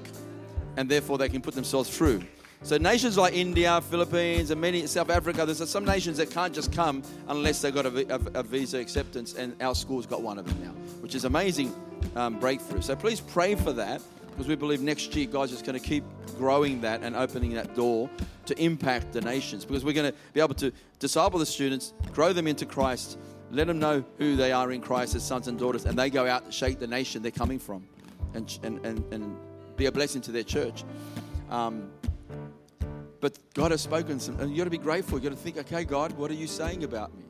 And 0.77 0.87
therefore, 0.87 1.17
they 1.17 1.27
can 1.27 1.41
put 1.41 1.53
themselves 1.53 1.89
through. 1.89 2.23
So 2.63 2.77
nations 2.77 3.17
like 3.17 3.33
India, 3.33 3.81
Philippines, 3.81 4.49
and 4.49 4.61
many 4.61 4.87
South 4.87 5.09
Africa, 5.09 5.45
there's 5.45 5.69
some 5.69 5.83
nations 5.83 6.15
that 6.15 6.31
can't 6.31 6.55
just 6.55 6.71
come 6.71 7.03
unless 7.27 7.61
they've 7.61 7.75
got 7.75 7.85
a, 7.85 8.15
a, 8.15 8.39
a 8.39 8.43
visa 8.43 8.79
acceptance, 8.79 9.33
and 9.33 9.61
our 9.61 9.75
school's 9.75 10.05
got 10.05 10.21
one 10.21 10.39
of 10.39 10.45
them 10.45 10.63
now, 10.63 10.71
which 11.01 11.13
is 11.13 11.25
amazing 11.25 11.75
um, 12.15 12.39
breakthrough. 12.39 12.81
So 12.81 12.95
please 12.95 13.19
pray 13.19 13.55
for 13.55 13.73
that 13.73 14.01
because 14.29 14.47
we 14.47 14.55
believe 14.55 14.81
next 14.81 15.13
year 15.13 15.27
God's 15.27 15.51
just 15.51 15.65
going 15.65 15.77
to 15.77 15.85
keep 15.85 16.05
growing 16.37 16.79
that 16.81 17.03
and 17.03 17.17
opening 17.17 17.53
that 17.53 17.75
door 17.75 18.09
to 18.45 18.57
impact 18.63 19.11
the 19.11 19.19
nations 19.19 19.65
because 19.65 19.83
we're 19.83 19.91
going 19.91 20.09
to 20.09 20.17
be 20.31 20.39
able 20.39 20.55
to 20.55 20.71
disciple 20.99 21.39
the 21.39 21.45
students, 21.45 21.91
grow 22.13 22.31
them 22.31 22.47
into 22.47 22.65
Christ, 22.65 23.17
let 23.51 23.67
them 23.67 23.77
know 23.77 24.05
who 24.17 24.37
they 24.37 24.53
are 24.53 24.71
in 24.71 24.79
Christ 24.79 25.15
as 25.15 25.23
sons 25.23 25.49
and 25.49 25.59
daughters, 25.59 25.83
and 25.83 25.99
they 25.99 26.09
go 26.09 26.25
out 26.25 26.45
and 26.45 26.53
shake 26.53 26.79
the 26.79 26.87
nation 26.87 27.21
they're 27.21 27.31
coming 27.31 27.59
from 27.59 27.85
and, 28.33 28.57
and, 28.63 28.85
and, 28.85 29.13
and 29.13 29.35
be 29.75 29.87
a 29.87 29.91
blessing 29.91 30.21
to 30.21 30.31
their 30.31 30.43
church. 30.43 30.85
Um, 31.49 31.91
but 33.23 33.39
God 33.53 33.71
has 33.71 33.79
spoken, 33.79 34.19
some, 34.19 34.37
and 34.41 34.51
you 34.51 34.57
got 34.57 34.65
to 34.65 34.69
be 34.69 34.77
grateful. 34.77 35.17
You 35.17 35.29
got 35.29 35.37
to 35.37 35.41
think, 35.41 35.57
okay, 35.57 35.85
God, 35.85 36.11
what 36.17 36.29
are 36.29 36.33
you 36.33 36.45
saying 36.45 36.83
about 36.83 37.15
me? 37.15 37.23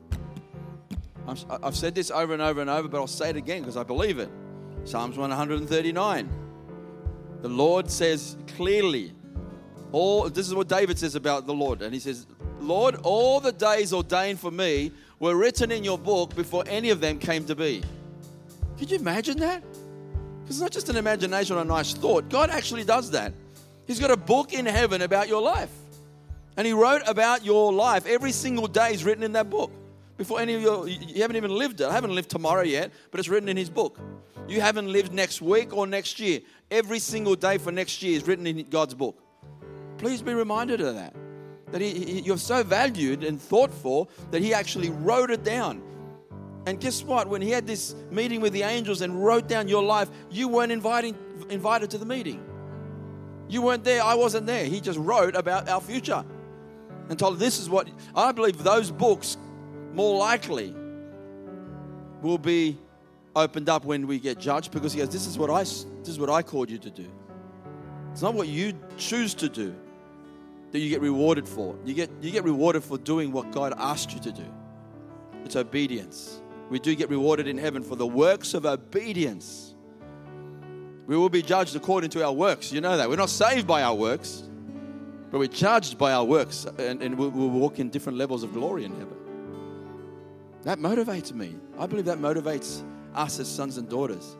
i 1.28 1.58
have 1.62 1.76
said 1.76 1.94
this 1.94 2.10
over 2.10 2.32
and 2.32 2.42
over 2.42 2.60
and 2.60 2.68
over, 2.68 2.88
but 2.88 2.98
I'll 2.98 3.06
say 3.06 3.30
it 3.30 3.36
again 3.36 3.60
because 3.60 3.76
I 3.76 3.84
believe 3.84 4.18
it. 4.18 4.28
Psalms 4.82 5.16
139. 5.16 6.28
The 7.42 7.48
Lord 7.48 7.88
says 7.88 8.36
clearly, 8.56 9.12
all 9.92 10.28
this 10.28 10.48
is 10.48 10.54
what 10.56 10.66
David 10.66 10.98
says 10.98 11.14
about 11.14 11.46
the 11.46 11.54
Lord. 11.54 11.80
And 11.80 11.94
he 11.94 12.00
says, 12.00 12.26
Lord, 12.58 12.96
all 13.04 13.38
the 13.38 13.52
days 13.52 13.92
ordained 13.92 14.40
for 14.40 14.50
me 14.50 14.90
were 15.20 15.36
written 15.36 15.70
in 15.70 15.84
your 15.84 15.96
book 15.96 16.34
before 16.34 16.64
any 16.66 16.90
of 16.90 17.00
them 17.00 17.20
came 17.20 17.44
to 17.44 17.54
be. 17.54 17.84
Could 18.80 18.90
you 18.90 18.98
imagine 18.98 19.38
that? 19.38 19.62
Because 20.42 20.56
it's 20.56 20.60
not 20.60 20.72
just 20.72 20.88
an 20.88 20.96
imagination 20.96 21.54
or 21.54 21.60
a 21.60 21.64
nice 21.64 21.94
thought. 21.94 22.28
God 22.30 22.50
actually 22.50 22.82
does 22.82 23.12
that. 23.12 23.32
He's 23.86 24.00
got 24.00 24.10
a 24.10 24.16
book 24.16 24.52
in 24.52 24.66
heaven 24.66 25.02
about 25.02 25.28
your 25.28 25.40
life. 25.40 25.70
And 26.56 26.66
he 26.66 26.72
wrote 26.72 27.02
about 27.06 27.44
your 27.44 27.72
life. 27.72 28.06
Every 28.06 28.32
single 28.32 28.66
day 28.66 28.92
is 28.92 29.04
written 29.04 29.24
in 29.24 29.32
that 29.32 29.50
book. 29.50 29.72
Before 30.16 30.40
any 30.40 30.54
of 30.54 30.62
your, 30.62 30.86
you 30.88 31.22
haven't 31.22 31.36
even 31.36 31.50
lived 31.50 31.80
it. 31.80 31.88
I 31.88 31.92
haven't 31.92 32.14
lived 32.14 32.30
tomorrow 32.30 32.62
yet, 32.62 32.92
but 33.10 33.18
it's 33.18 33.28
written 33.28 33.48
in 33.48 33.56
his 33.56 33.68
book. 33.68 33.98
You 34.46 34.60
haven't 34.60 34.92
lived 34.92 35.12
next 35.12 35.42
week 35.42 35.74
or 35.76 35.86
next 35.86 36.20
year. 36.20 36.40
Every 36.70 37.00
single 37.00 37.34
day 37.34 37.58
for 37.58 37.72
next 37.72 38.02
year 38.02 38.16
is 38.16 38.26
written 38.26 38.46
in 38.46 38.62
God's 38.64 38.94
book. 38.94 39.20
Please 39.98 40.22
be 40.22 40.34
reminded 40.34 40.80
of 40.80 40.94
that. 40.94 41.14
That 41.72 41.80
he, 41.80 41.90
he, 41.90 42.20
you're 42.20 42.38
so 42.38 42.62
valued 42.62 43.24
and 43.24 43.40
thought 43.40 43.72
for 43.72 44.06
that 44.30 44.42
He 44.42 44.54
actually 44.54 44.90
wrote 44.90 45.30
it 45.30 45.42
down. 45.42 45.82
And 46.66 46.78
guess 46.78 47.02
what? 47.02 47.28
When 47.28 47.42
He 47.42 47.50
had 47.50 47.66
this 47.66 47.96
meeting 48.10 48.40
with 48.40 48.52
the 48.52 48.62
angels 48.62 49.00
and 49.00 49.24
wrote 49.24 49.48
down 49.48 49.66
your 49.66 49.82
life, 49.82 50.08
you 50.30 50.46
weren't 50.46 50.70
inviting, 50.70 51.16
invited 51.48 51.90
to 51.90 51.98
the 51.98 52.06
meeting. 52.06 52.44
You 53.48 53.62
weren't 53.62 53.82
there. 53.82 54.02
I 54.02 54.14
wasn't 54.14 54.46
there. 54.46 54.64
He 54.66 54.80
just 54.80 54.98
wrote 54.98 55.34
about 55.34 55.68
our 55.68 55.80
future 55.80 56.24
and 57.08 57.18
told 57.18 57.38
this 57.38 57.58
is 57.60 57.68
what 57.68 57.88
I 58.14 58.32
believe 58.32 58.62
those 58.62 58.90
books 58.90 59.36
more 59.92 60.18
likely 60.18 60.74
will 62.22 62.38
be 62.38 62.78
opened 63.36 63.68
up 63.68 63.84
when 63.84 64.06
we 64.06 64.18
get 64.18 64.38
judged 64.38 64.72
because 64.72 64.92
he 64.92 65.00
goes, 65.00 65.10
This 65.10 65.26
is 65.26 65.38
what 65.38 65.50
I 65.50 65.60
this 65.62 66.08
is 66.08 66.18
what 66.18 66.30
I 66.30 66.42
called 66.42 66.70
you 66.70 66.78
to 66.78 66.90
do. 66.90 67.10
It's 68.12 68.22
not 68.22 68.34
what 68.34 68.48
you 68.48 68.74
choose 68.96 69.34
to 69.34 69.48
do 69.48 69.74
that 70.70 70.78
you 70.78 70.88
get 70.88 71.00
rewarded 71.00 71.48
for. 71.48 71.76
You 71.84 71.94
get 71.94 72.10
you 72.20 72.30
get 72.30 72.44
rewarded 72.44 72.82
for 72.82 72.98
doing 72.98 73.32
what 73.32 73.52
God 73.52 73.74
asked 73.76 74.12
you 74.12 74.20
to 74.20 74.32
do. 74.32 74.46
It's 75.44 75.56
obedience. 75.56 76.40
We 76.70 76.78
do 76.78 76.94
get 76.94 77.10
rewarded 77.10 77.46
in 77.46 77.58
heaven 77.58 77.82
for 77.82 77.96
the 77.96 78.06
works 78.06 78.54
of 78.54 78.64
obedience. 78.64 79.74
We 81.06 81.16
will 81.16 81.28
be 81.28 81.42
judged 81.42 81.76
according 81.76 82.10
to 82.10 82.24
our 82.24 82.32
works. 82.32 82.72
You 82.72 82.80
know 82.80 82.96
that. 82.96 83.08
We're 83.08 83.16
not 83.16 83.28
saved 83.28 83.66
by 83.66 83.82
our 83.82 83.94
works, 83.94 84.48
but 85.34 85.40
we're 85.40 85.48
judged 85.48 85.98
by 85.98 86.12
our 86.12 86.24
works, 86.24 86.64
and, 86.78 87.02
and 87.02 87.18
we'll, 87.18 87.28
we'll 87.30 87.50
walk 87.50 87.80
in 87.80 87.90
different 87.90 88.16
levels 88.16 88.44
of 88.44 88.52
glory 88.52 88.84
in 88.84 88.92
heaven. 88.92 89.16
That 90.62 90.78
motivates 90.78 91.32
me. 91.32 91.56
I 91.76 91.88
believe 91.88 92.04
that 92.04 92.18
motivates 92.18 92.84
us 93.16 93.40
as 93.40 93.48
sons 93.48 93.76
and 93.76 93.88
daughters. 93.88 94.36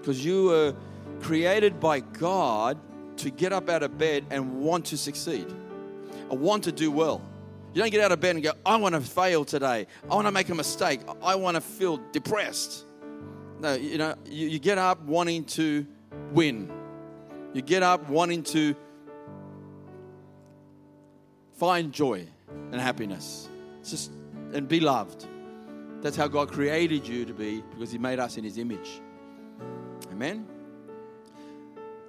Because 0.00 0.24
you 0.24 0.46
were 0.46 0.74
created 1.20 1.78
by 1.78 2.00
God 2.00 2.76
to 3.18 3.30
get 3.30 3.52
up 3.52 3.68
out 3.68 3.84
of 3.84 3.98
bed 3.98 4.26
and 4.30 4.60
want 4.60 4.86
to 4.86 4.96
succeed, 4.96 5.46
I 6.28 6.34
want 6.34 6.64
to 6.64 6.72
do 6.72 6.90
well. 6.90 7.22
You 7.72 7.80
don't 7.80 7.92
get 7.92 8.00
out 8.00 8.10
of 8.10 8.18
bed 8.18 8.34
and 8.34 8.42
go, 8.42 8.50
I 8.66 8.74
want 8.78 8.96
to 8.96 9.00
fail 9.00 9.44
today. 9.44 9.86
I 10.10 10.14
want 10.16 10.26
to 10.26 10.32
make 10.32 10.48
a 10.48 10.56
mistake. 10.56 11.02
I 11.22 11.36
want 11.36 11.54
to 11.54 11.60
feel 11.60 12.00
depressed. 12.10 12.84
No, 13.60 13.74
you 13.74 13.96
know, 13.96 14.16
you, 14.24 14.48
you 14.48 14.58
get 14.58 14.76
up 14.76 15.00
wanting 15.04 15.44
to 15.44 15.86
win. 16.32 16.68
You 17.52 17.62
get 17.62 17.84
up 17.84 18.08
wanting 18.08 18.42
to 18.42 18.74
find 21.60 21.92
joy 21.92 22.26
and 22.72 22.80
happiness. 22.80 23.46
It's 23.80 23.90
just 23.90 24.10
and 24.54 24.66
be 24.66 24.80
loved. 24.80 25.26
That's 26.00 26.16
how 26.16 26.26
God 26.26 26.50
created 26.50 27.06
you 27.06 27.26
to 27.26 27.34
be 27.34 27.62
because 27.72 27.92
He 27.92 27.98
made 27.98 28.18
us 28.18 28.38
in 28.38 28.44
His 28.44 28.56
image. 28.56 29.02
Amen. 30.10 30.46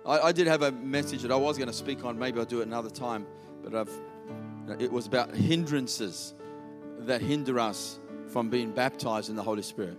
I, 0.05 0.19
I 0.19 0.31
did 0.31 0.47
have 0.47 0.61
a 0.61 0.71
message 0.71 1.21
that 1.23 1.31
I 1.31 1.35
was 1.35 1.57
going 1.57 1.67
to 1.67 1.73
speak 1.73 2.05
on. 2.05 2.17
Maybe 2.17 2.39
I'll 2.39 2.45
do 2.45 2.61
it 2.61 2.67
another 2.67 2.89
time. 2.89 3.27
But 3.61 3.75
I've, 3.75 4.81
it 4.81 4.91
was 4.91 5.05
about 5.05 5.35
hindrances 5.35 6.33
that 6.99 7.21
hinder 7.21 7.59
us 7.59 7.99
from 8.29 8.49
being 8.49 8.71
baptized 8.71 9.29
in 9.29 9.35
the 9.35 9.43
Holy 9.43 9.63
Spirit. 9.63 9.97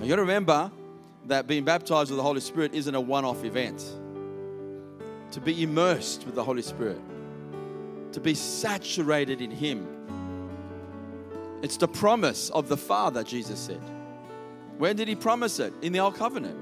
You 0.00 0.08
got 0.08 0.16
to 0.16 0.22
remember 0.22 0.70
that 1.26 1.48
being 1.48 1.64
baptized 1.64 2.10
with 2.10 2.18
the 2.18 2.22
Holy 2.22 2.40
Spirit 2.40 2.72
isn't 2.72 2.94
a 2.94 3.00
one 3.00 3.24
off 3.24 3.44
event. 3.44 3.84
To 5.32 5.40
be 5.40 5.62
immersed 5.62 6.24
with 6.24 6.36
the 6.36 6.44
Holy 6.44 6.62
Spirit, 6.62 7.00
to 8.18 8.24
be 8.24 8.34
saturated 8.34 9.40
in 9.40 9.50
Him. 9.50 9.86
It's 11.62 11.76
the 11.76 11.86
promise 11.88 12.50
of 12.50 12.68
the 12.68 12.76
Father, 12.76 13.22
Jesus 13.22 13.60
said. 13.60 13.80
When 14.76 14.96
did 14.96 15.06
He 15.06 15.14
promise 15.14 15.60
it? 15.60 15.72
In 15.82 15.92
the 15.92 16.00
Old 16.00 16.16
Covenant. 16.16 16.58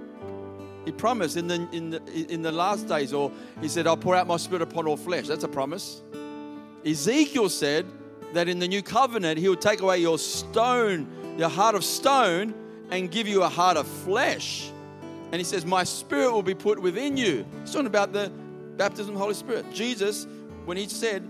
He 0.84 0.92
promised 0.92 1.36
in 1.36 1.48
the, 1.48 1.66
in, 1.72 1.90
the, 1.90 2.02
in 2.32 2.42
the 2.42 2.52
last 2.52 2.86
days, 2.86 3.12
or 3.12 3.32
He 3.60 3.68
said, 3.68 3.86
I'll 3.86 3.96
pour 3.96 4.14
out 4.14 4.26
my 4.26 4.36
Spirit 4.36 4.62
upon 4.62 4.86
all 4.86 4.98
flesh. 4.98 5.26
That's 5.28 5.44
a 5.44 5.48
promise. 5.48 6.02
Ezekiel 6.84 7.48
said 7.48 7.86
that 8.34 8.48
in 8.48 8.58
the 8.58 8.68
new 8.68 8.82
covenant, 8.82 9.38
He 9.38 9.48
would 9.48 9.62
take 9.62 9.80
away 9.80 9.98
your 9.98 10.18
stone, 10.18 11.08
your 11.38 11.48
heart 11.48 11.74
of 11.74 11.84
stone, 11.84 12.54
and 12.90 13.10
give 13.10 13.26
you 13.26 13.42
a 13.42 13.48
heart 13.48 13.78
of 13.78 13.86
flesh. 13.86 14.70
And 15.32 15.36
he 15.36 15.44
says, 15.44 15.64
My 15.64 15.84
spirit 15.84 16.32
will 16.32 16.42
be 16.42 16.54
put 16.54 16.78
within 16.78 17.16
you. 17.16 17.46
He's 17.62 17.72
talking 17.72 17.86
about 17.86 18.12
the 18.12 18.30
baptism 18.76 19.14
of 19.14 19.14
the 19.14 19.22
Holy 19.22 19.34
Spirit. 19.34 19.72
Jesus, 19.72 20.26
when 20.66 20.76
he 20.76 20.86
said, 20.86 21.28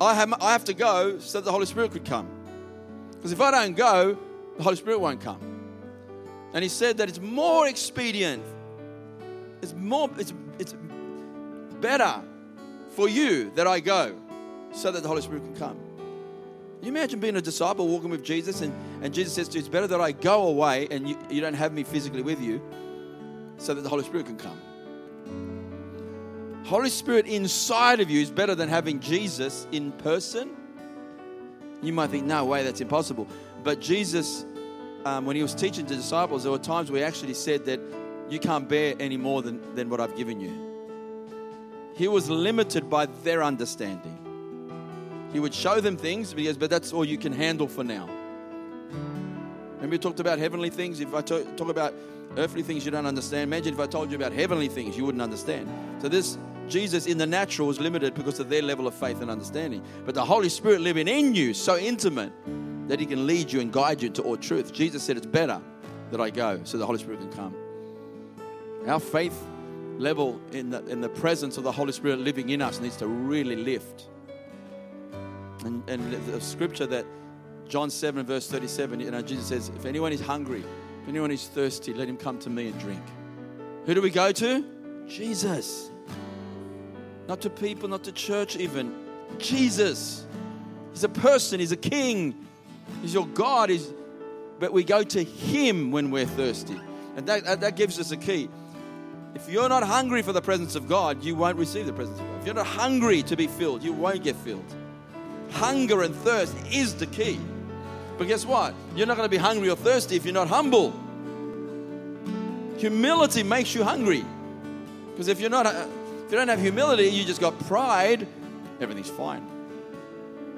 I 0.00 0.14
have, 0.14 0.32
I 0.40 0.52
have 0.52 0.64
to 0.64 0.74
go 0.74 1.18
so 1.18 1.38
that 1.38 1.44
the 1.44 1.52
Holy 1.52 1.66
Spirit 1.66 1.92
could 1.92 2.04
come. 2.04 2.28
Because 3.12 3.32
if 3.32 3.40
I 3.40 3.50
don't 3.50 3.76
go, 3.76 4.18
the 4.56 4.62
Holy 4.62 4.76
Spirit 4.76 5.00
won't 5.00 5.20
come. 5.20 5.40
And 6.54 6.62
he 6.62 6.68
said 6.68 6.98
that 6.98 7.08
it's 7.08 7.20
more 7.20 7.68
expedient, 7.68 8.42
it's 9.62 9.74
more, 9.74 10.10
it's, 10.18 10.32
it's 10.58 10.74
better 11.80 12.22
for 12.90 13.08
you 13.08 13.50
that 13.54 13.66
I 13.66 13.80
go 13.80 14.16
so 14.72 14.90
that 14.90 15.02
the 15.02 15.08
Holy 15.08 15.22
Spirit 15.22 15.44
can 15.44 15.54
come. 15.54 15.76
Can 16.78 16.86
you 16.86 16.92
imagine 16.92 17.20
being 17.20 17.36
a 17.36 17.42
disciple 17.42 17.86
walking 17.86 18.08
with 18.08 18.24
Jesus 18.24 18.62
and, 18.62 18.72
and 19.02 19.12
Jesus 19.12 19.34
says 19.34 19.48
to 19.48 19.54
you, 19.54 19.60
It's 19.60 19.68
better 19.68 19.86
that 19.86 20.00
I 20.00 20.12
go 20.12 20.48
away 20.48 20.88
and 20.90 21.06
you, 21.06 21.18
you 21.28 21.42
don't 21.42 21.54
have 21.54 21.74
me 21.74 21.84
physically 21.84 22.22
with 22.22 22.40
you 22.40 22.62
so 23.58 23.74
that 23.74 23.82
the 23.82 23.88
Holy 23.88 24.02
Spirit 24.02 24.26
can 24.26 24.38
come. 24.38 24.58
Holy 26.70 26.88
Spirit 26.88 27.26
inside 27.26 27.98
of 27.98 28.08
you 28.08 28.20
is 28.20 28.30
better 28.30 28.54
than 28.54 28.68
having 28.68 29.00
Jesus 29.00 29.66
in 29.72 29.90
person. 29.90 30.50
You 31.82 31.92
might 31.92 32.10
think, 32.10 32.26
no 32.26 32.44
way, 32.44 32.62
that's 32.62 32.80
impossible. 32.80 33.26
But 33.64 33.80
Jesus, 33.80 34.44
um, 35.04 35.26
when 35.26 35.34
he 35.34 35.42
was 35.42 35.52
teaching 35.52 35.84
the 35.84 35.96
disciples, 35.96 36.44
there 36.44 36.52
were 36.52 36.58
times 36.58 36.88
where 36.88 37.00
he 37.00 37.04
actually 37.04 37.34
said 37.34 37.64
that 37.64 37.80
you 38.28 38.38
can't 38.38 38.68
bear 38.68 38.94
any 39.00 39.16
more 39.16 39.42
than, 39.42 39.74
than 39.74 39.90
what 39.90 39.98
I've 39.98 40.14
given 40.14 40.40
you. 40.40 41.90
He 41.96 42.06
was 42.06 42.30
limited 42.30 42.88
by 42.88 43.06
their 43.24 43.42
understanding. 43.42 44.16
He 45.32 45.40
would 45.40 45.52
show 45.52 45.80
them 45.80 45.96
things, 45.96 46.32
but, 46.32 46.44
goes, 46.44 46.56
but 46.56 46.70
that's 46.70 46.92
all 46.92 47.04
you 47.04 47.18
can 47.18 47.32
handle 47.32 47.66
for 47.66 47.82
now. 47.82 48.08
Remember, 49.72 49.88
we 49.88 49.98
talked 49.98 50.20
about 50.20 50.38
heavenly 50.38 50.70
things. 50.70 51.00
If 51.00 51.16
I 51.16 51.20
talk, 51.20 51.56
talk 51.56 51.68
about 51.68 51.94
earthly 52.36 52.62
things 52.62 52.84
you 52.84 52.92
don't 52.92 53.06
understand, 53.06 53.42
imagine 53.42 53.74
if 53.74 53.80
I 53.80 53.88
told 53.88 54.12
you 54.12 54.16
about 54.16 54.30
heavenly 54.30 54.68
things 54.68 54.96
you 54.96 55.04
wouldn't 55.04 55.22
understand. 55.22 55.68
So, 56.00 56.08
this 56.08 56.38
Jesus 56.68 57.06
in 57.06 57.18
the 57.18 57.26
natural 57.26 57.68
was 57.68 57.80
limited 57.80 58.14
because 58.14 58.38
of 58.40 58.48
their 58.48 58.62
level 58.62 58.86
of 58.86 58.94
faith 58.94 59.20
and 59.20 59.30
understanding. 59.30 59.82
But 60.04 60.14
the 60.14 60.24
Holy 60.24 60.48
Spirit 60.48 60.80
living 60.80 61.08
in 61.08 61.34
you, 61.34 61.54
so 61.54 61.76
intimate 61.76 62.32
that 62.88 63.00
He 63.00 63.06
can 63.06 63.26
lead 63.26 63.52
you 63.52 63.60
and 63.60 63.72
guide 63.72 64.02
you 64.02 64.10
to 64.10 64.22
all 64.22 64.36
truth. 64.36 64.72
Jesus 64.72 65.02
said, 65.02 65.16
It's 65.16 65.26
better 65.26 65.60
that 66.10 66.20
I 66.20 66.30
go 66.30 66.60
so 66.64 66.78
the 66.78 66.86
Holy 66.86 66.98
Spirit 66.98 67.20
can 67.20 67.32
come. 67.32 67.54
Our 68.86 69.00
faith 69.00 69.38
level 69.98 70.40
in 70.52 70.70
the, 70.70 70.84
in 70.86 71.00
the 71.00 71.08
presence 71.08 71.58
of 71.58 71.64
the 71.64 71.72
Holy 71.72 71.92
Spirit 71.92 72.20
living 72.20 72.48
in 72.48 72.62
us 72.62 72.80
needs 72.80 72.96
to 72.96 73.06
really 73.06 73.56
lift. 73.56 74.08
And, 75.64 75.88
and 75.88 76.12
the 76.12 76.40
scripture 76.40 76.86
that 76.86 77.04
John 77.68 77.90
7, 77.90 78.24
verse 78.24 78.50
37, 78.50 79.00
you 79.00 79.10
know, 79.10 79.22
Jesus 79.22 79.46
says, 79.46 79.68
If 79.76 79.84
anyone 79.84 80.12
is 80.12 80.20
hungry, 80.20 80.64
if 81.02 81.08
anyone 81.08 81.30
is 81.30 81.46
thirsty, 81.46 81.92
let 81.92 82.08
him 82.08 82.16
come 82.16 82.38
to 82.40 82.50
me 82.50 82.68
and 82.68 82.80
drink. 82.80 83.02
Who 83.86 83.94
do 83.94 84.02
we 84.02 84.10
go 84.10 84.32
to? 84.32 84.64
Jesus. 85.06 85.90
Not 87.30 87.42
to 87.42 87.50
people, 87.50 87.88
not 87.88 88.02
to 88.02 88.10
church, 88.10 88.56
even. 88.56 88.92
Jesus. 89.38 90.26
He's 90.90 91.04
a 91.04 91.08
person, 91.08 91.60
He's 91.60 91.70
a 91.70 91.76
king, 91.76 92.34
He's 93.02 93.14
your 93.14 93.28
God. 93.28 93.70
He's, 93.70 93.88
but 94.58 94.72
we 94.72 94.82
go 94.82 95.04
to 95.04 95.22
Him 95.22 95.92
when 95.92 96.10
we're 96.10 96.26
thirsty. 96.26 96.74
And 97.16 97.28
that, 97.28 97.60
that 97.60 97.76
gives 97.76 98.00
us 98.00 98.10
a 98.10 98.16
key. 98.16 98.48
If 99.36 99.48
you're 99.48 99.68
not 99.68 99.84
hungry 99.84 100.22
for 100.22 100.32
the 100.32 100.42
presence 100.42 100.74
of 100.74 100.88
God, 100.88 101.22
you 101.22 101.36
won't 101.36 101.56
receive 101.56 101.86
the 101.86 101.92
presence 101.92 102.18
of 102.18 102.26
God. 102.26 102.40
If 102.40 102.46
you're 102.46 102.54
not 102.56 102.66
hungry 102.66 103.22
to 103.22 103.36
be 103.36 103.46
filled, 103.46 103.84
you 103.84 103.92
won't 103.92 104.24
get 104.24 104.34
filled. 104.34 104.74
Hunger 105.52 106.02
and 106.02 106.12
thirst 106.12 106.56
is 106.72 106.96
the 106.96 107.06
key. 107.06 107.38
But 108.18 108.26
guess 108.26 108.44
what? 108.44 108.74
You're 108.96 109.06
not 109.06 109.16
going 109.16 109.26
to 109.26 109.30
be 109.30 109.40
hungry 109.40 109.70
or 109.70 109.76
thirsty 109.76 110.16
if 110.16 110.24
you're 110.24 110.34
not 110.34 110.48
humble. 110.48 110.92
Humility 112.78 113.44
makes 113.44 113.72
you 113.72 113.84
hungry. 113.84 114.24
Because 115.12 115.28
if 115.28 115.40
you're 115.40 115.48
not 115.48 115.66
uh, 115.66 115.86
if 116.30 116.34
you 116.34 116.38
don't 116.38 116.46
have 116.46 116.60
humility, 116.60 117.08
you 117.08 117.24
just 117.24 117.40
got 117.40 117.58
pride, 117.66 118.24
everything's 118.80 119.10
fine. 119.10 119.44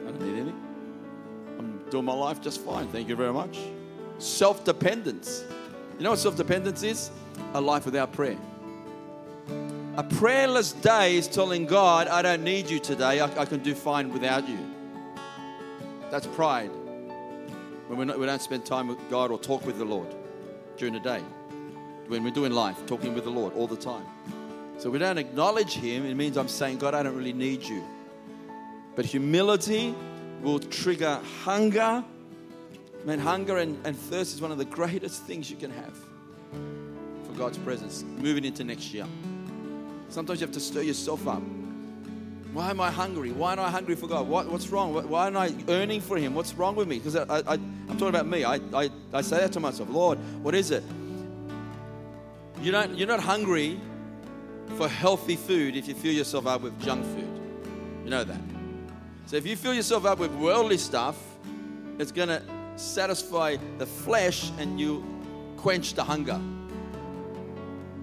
I 0.02 0.10
don't 0.10 0.20
need 0.20 0.34
anything. 0.34 0.62
I'm 1.58 1.88
doing 1.88 2.04
my 2.04 2.12
life 2.12 2.42
just 2.42 2.60
fine. 2.60 2.88
Thank 2.88 3.08
you 3.08 3.16
very 3.16 3.32
much. 3.32 3.58
Self-dependence. 4.18 5.42
You 5.96 6.04
know 6.04 6.10
what 6.10 6.18
self-dependence 6.18 6.82
is? 6.82 7.10
A 7.54 7.60
life 7.62 7.86
without 7.86 8.12
prayer. 8.12 8.36
A 9.96 10.04
prayerless 10.04 10.74
day 10.74 11.16
is 11.16 11.26
telling 11.26 11.64
God, 11.64 12.06
I 12.06 12.20
don't 12.20 12.44
need 12.44 12.68
you 12.68 12.78
today. 12.78 13.20
I, 13.20 13.40
I 13.40 13.46
can 13.46 13.62
do 13.62 13.74
fine 13.74 14.12
without 14.12 14.46
you. 14.46 14.58
That's 16.10 16.26
pride. 16.26 16.70
When 17.88 18.08
not, 18.08 18.18
we 18.18 18.26
don't 18.26 18.42
spend 18.42 18.66
time 18.66 18.88
with 18.88 18.98
God 19.08 19.30
or 19.30 19.38
talk 19.38 19.64
with 19.64 19.78
the 19.78 19.86
Lord 19.86 20.14
during 20.76 20.92
the 20.92 21.00
day. 21.00 21.22
When 22.08 22.24
we're 22.24 22.30
doing 22.30 22.52
life, 22.52 22.84
talking 22.84 23.14
with 23.14 23.24
the 23.24 23.30
Lord 23.30 23.54
all 23.54 23.66
the 23.66 23.74
time. 23.74 24.04
So 24.82 24.90
we 24.90 24.98
don't 24.98 25.16
acknowledge 25.16 25.74
Him, 25.74 26.04
it 26.04 26.16
means 26.16 26.36
I'm 26.36 26.48
saying, 26.48 26.78
God, 26.78 26.92
I 26.92 27.04
don't 27.04 27.14
really 27.14 27.32
need 27.32 27.62
you. 27.62 27.84
But 28.96 29.04
humility 29.04 29.94
will 30.42 30.58
trigger 30.58 31.20
hunger. 31.44 32.02
Man, 33.04 33.20
hunger 33.20 33.58
and, 33.58 33.78
and 33.86 33.96
thirst 33.96 34.34
is 34.34 34.40
one 34.40 34.50
of 34.50 34.58
the 34.58 34.64
greatest 34.64 35.22
things 35.22 35.48
you 35.48 35.56
can 35.56 35.70
have 35.70 35.96
for 37.24 37.32
God's 37.38 37.58
presence 37.58 38.02
moving 38.02 38.44
into 38.44 38.64
next 38.64 38.92
year. 38.92 39.06
Sometimes 40.08 40.40
you 40.40 40.48
have 40.48 40.54
to 40.54 40.60
stir 40.60 40.82
yourself 40.82 41.28
up. 41.28 41.42
Why 42.52 42.70
am 42.70 42.80
I 42.80 42.90
hungry? 42.90 43.30
Why 43.30 43.52
am 43.52 43.60
I 43.60 43.70
hungry 43.70 43.94
for 43.94 44.08
God? 44.08 44.26
What, 44.26 44.48
what's 44.48 44.68
wrong? 44.70 44.94
Why 45.08 45.28
am 45.28 45.36
I 45.36 45.54
earning 45.68 46.00
for 46.00 46.16
Him? 46.16 46.34
What's 46.34 46.54
wrong 46.54 46.74
with 46.74 46.88
me? 46.88 46.98
Because 46.98 47.14
I, 47.14 47.38
I, 47.38 47.52
I'm 47.52 47.86
talking 47.86 48.08
about 48.08 48.26
me. 48.26 48.42
I, 48.42 48.56
I, 48.74 48.90
I 49.12 49.20
say 49.20 49.36
that 49.36 49.52
to 49.52 49.60
myself 49.60 49.88
Lord, 49.90 50.18
what 50.42 50.56
is 50.56 50.72
it? 50.72 50.82
You 52.60 52.72
don't, 52.72 52.98
you're 52.98 53.06
not 53.06 53.20
hungry 53.20 53.80
for 54.76 54.88
healthy 54.88 55.36
food 55.36 55.76
if 55.76 55.88
you 55.88 55.94
fill 55.94 56.12
yourself 56.12 56.46
up 56.46 56.62
with 56.62 56.80
junk 56.80 57.04
food. 57.04 57.40
You 58.04 58.10
know 58.10 58.24
that. 58.24 58.40
So 59.26 59.36
if 59.36 59.46
you 59.46 59.56
fill 59.56 59.74
yourself 59.74 60.04
up 60.04 60.18
with 60.18 60.32
worldly 60.34 60.78
stuff, 60.78 61.16
it's 61.98 62.12
going 62.12 62.28
to 62.28 62.42
satisfy 62.76 63.56
the 63.78 63.86
flesh 63.86 64.50
and 64.58 64.80
you 64.80 65.04
quench 65.56 65.94
the 65.94 66.04
hunger. 66.04 66.40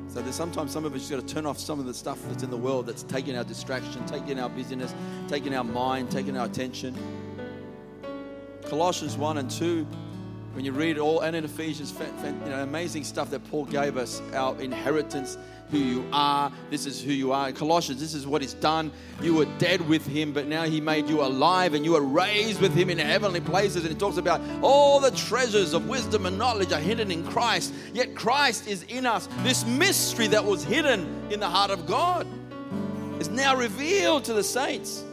So 0.08 0.22
there's 0.22 0.36
sometimes 0.36 0.72
some 0.72 0.86
of 0.86 0.96
us 0.96 1.10
got 1.10 1.26
to 1.26 1.34
turn 1.34 1.46
off 1.46 1.60
some 1.60 1.80
of 1.80 1.86
the 1.86 1.94
stuff 1.94 2.18
that's 2.28 2.42
in 2.42 2.50
the 2.50 2.58
world 2.58 2.88
that's 2.88 3.04
taking 3.04 3.38
our 3.38 3.44
distraction, 3.44 4.04
taking 4.08 4.40
our 4.40 4.50
busyness, 4.50 4.96
taking 5.28 5.54
our 5.56 5.64
mind, 5.64 6.10
taking 6.10 6.36
our 6.36 6.48
attention. 6.48 6.96
Colossians 8.68 9.18
1 9.18 9.38
and 9.38 9.52
2, 9.52 9.86
when 10.54 10.66
you 10.66 10.72
read 10.72 10.98
it 10.98 11.00
all, 11.00 11.22
and 11.22 11.36
in 11.36 11.46
Ephesians, 11.46 11.94
you 12.24 12.50
know, 12.50 12.64
amazing 12.64 13.04
stuff 13.04 13.30
that 13.32 13.48
Paul 13.50 13.66
gave 13.66 13.98
us, 13.98 14.22
our 14.34 14.60
inheritance, 14.60 15.38
who 15.72 15.78
you 15.78 16.06
are. 16.12 16.52
This 16.70 16.86
is 16.86 17.02
who 17.02 17.12
you 17.12 17.32
are. 17.32 17.50
In 17.50 17.56
Colossians, 17.56 18.02
this 18.02 18.14
is 18.14 18.26
what 18.26 18.42
He's 18.42 18.56
done. 18.56 18.92
You 19.22 19.36
were 19.36 19.46
dead 19.58 19.88
with 19.88 20.06
Him, 20.06 20.34
but 20.34 20.48
now 20.48 20.64
He 20.64 20.82
made 20.82 21.08
you 21.08 21.22
alive 21.22 21.74
and 21.74 21.86
you 21.86 21.96
are 21.96 22.02
raised 22.02 22.60
with 22.62 22.74
Him 22.74 22.90
in 22.90 22.98
heavenly 22.98 23.42
places. 23.42 23.84
And 23.84 23.94
He 23.94 24.00
talks 24.00 24.18
about 24.18 24.42
all 24.62 25.00
the 25.00 25.12
treasures 25.12 25.74
of 25.74 25.88
wisdom 25.88 26.26
and 26.26 26.38
knowledge 26.38 26.72
are 26.72 26.80
hidden 26.80 27.12
in 27.12 27.26
Christ. 27.26 27.74
Yet 27.94 28.16
Christ 28.16 28.68
is 28.68 28.84
in 28.84 29.06
us. 29.06 29.30
This 29.44 29.66
mystery 29.66 30.28
that 30.28 30.44
was 30.44 30.64
hidden 30.64 31.32
in 31.32 31.40
the 31.40 31.50
heart 31.50 31.72
of 31.72 31.86
God 31.86 32.28
is 33.20 33.30
now 33.30 33.56
revealed 33.56 34.24
to 34.26 34.34
the 34.34 34.44
saints. 34.44 35.04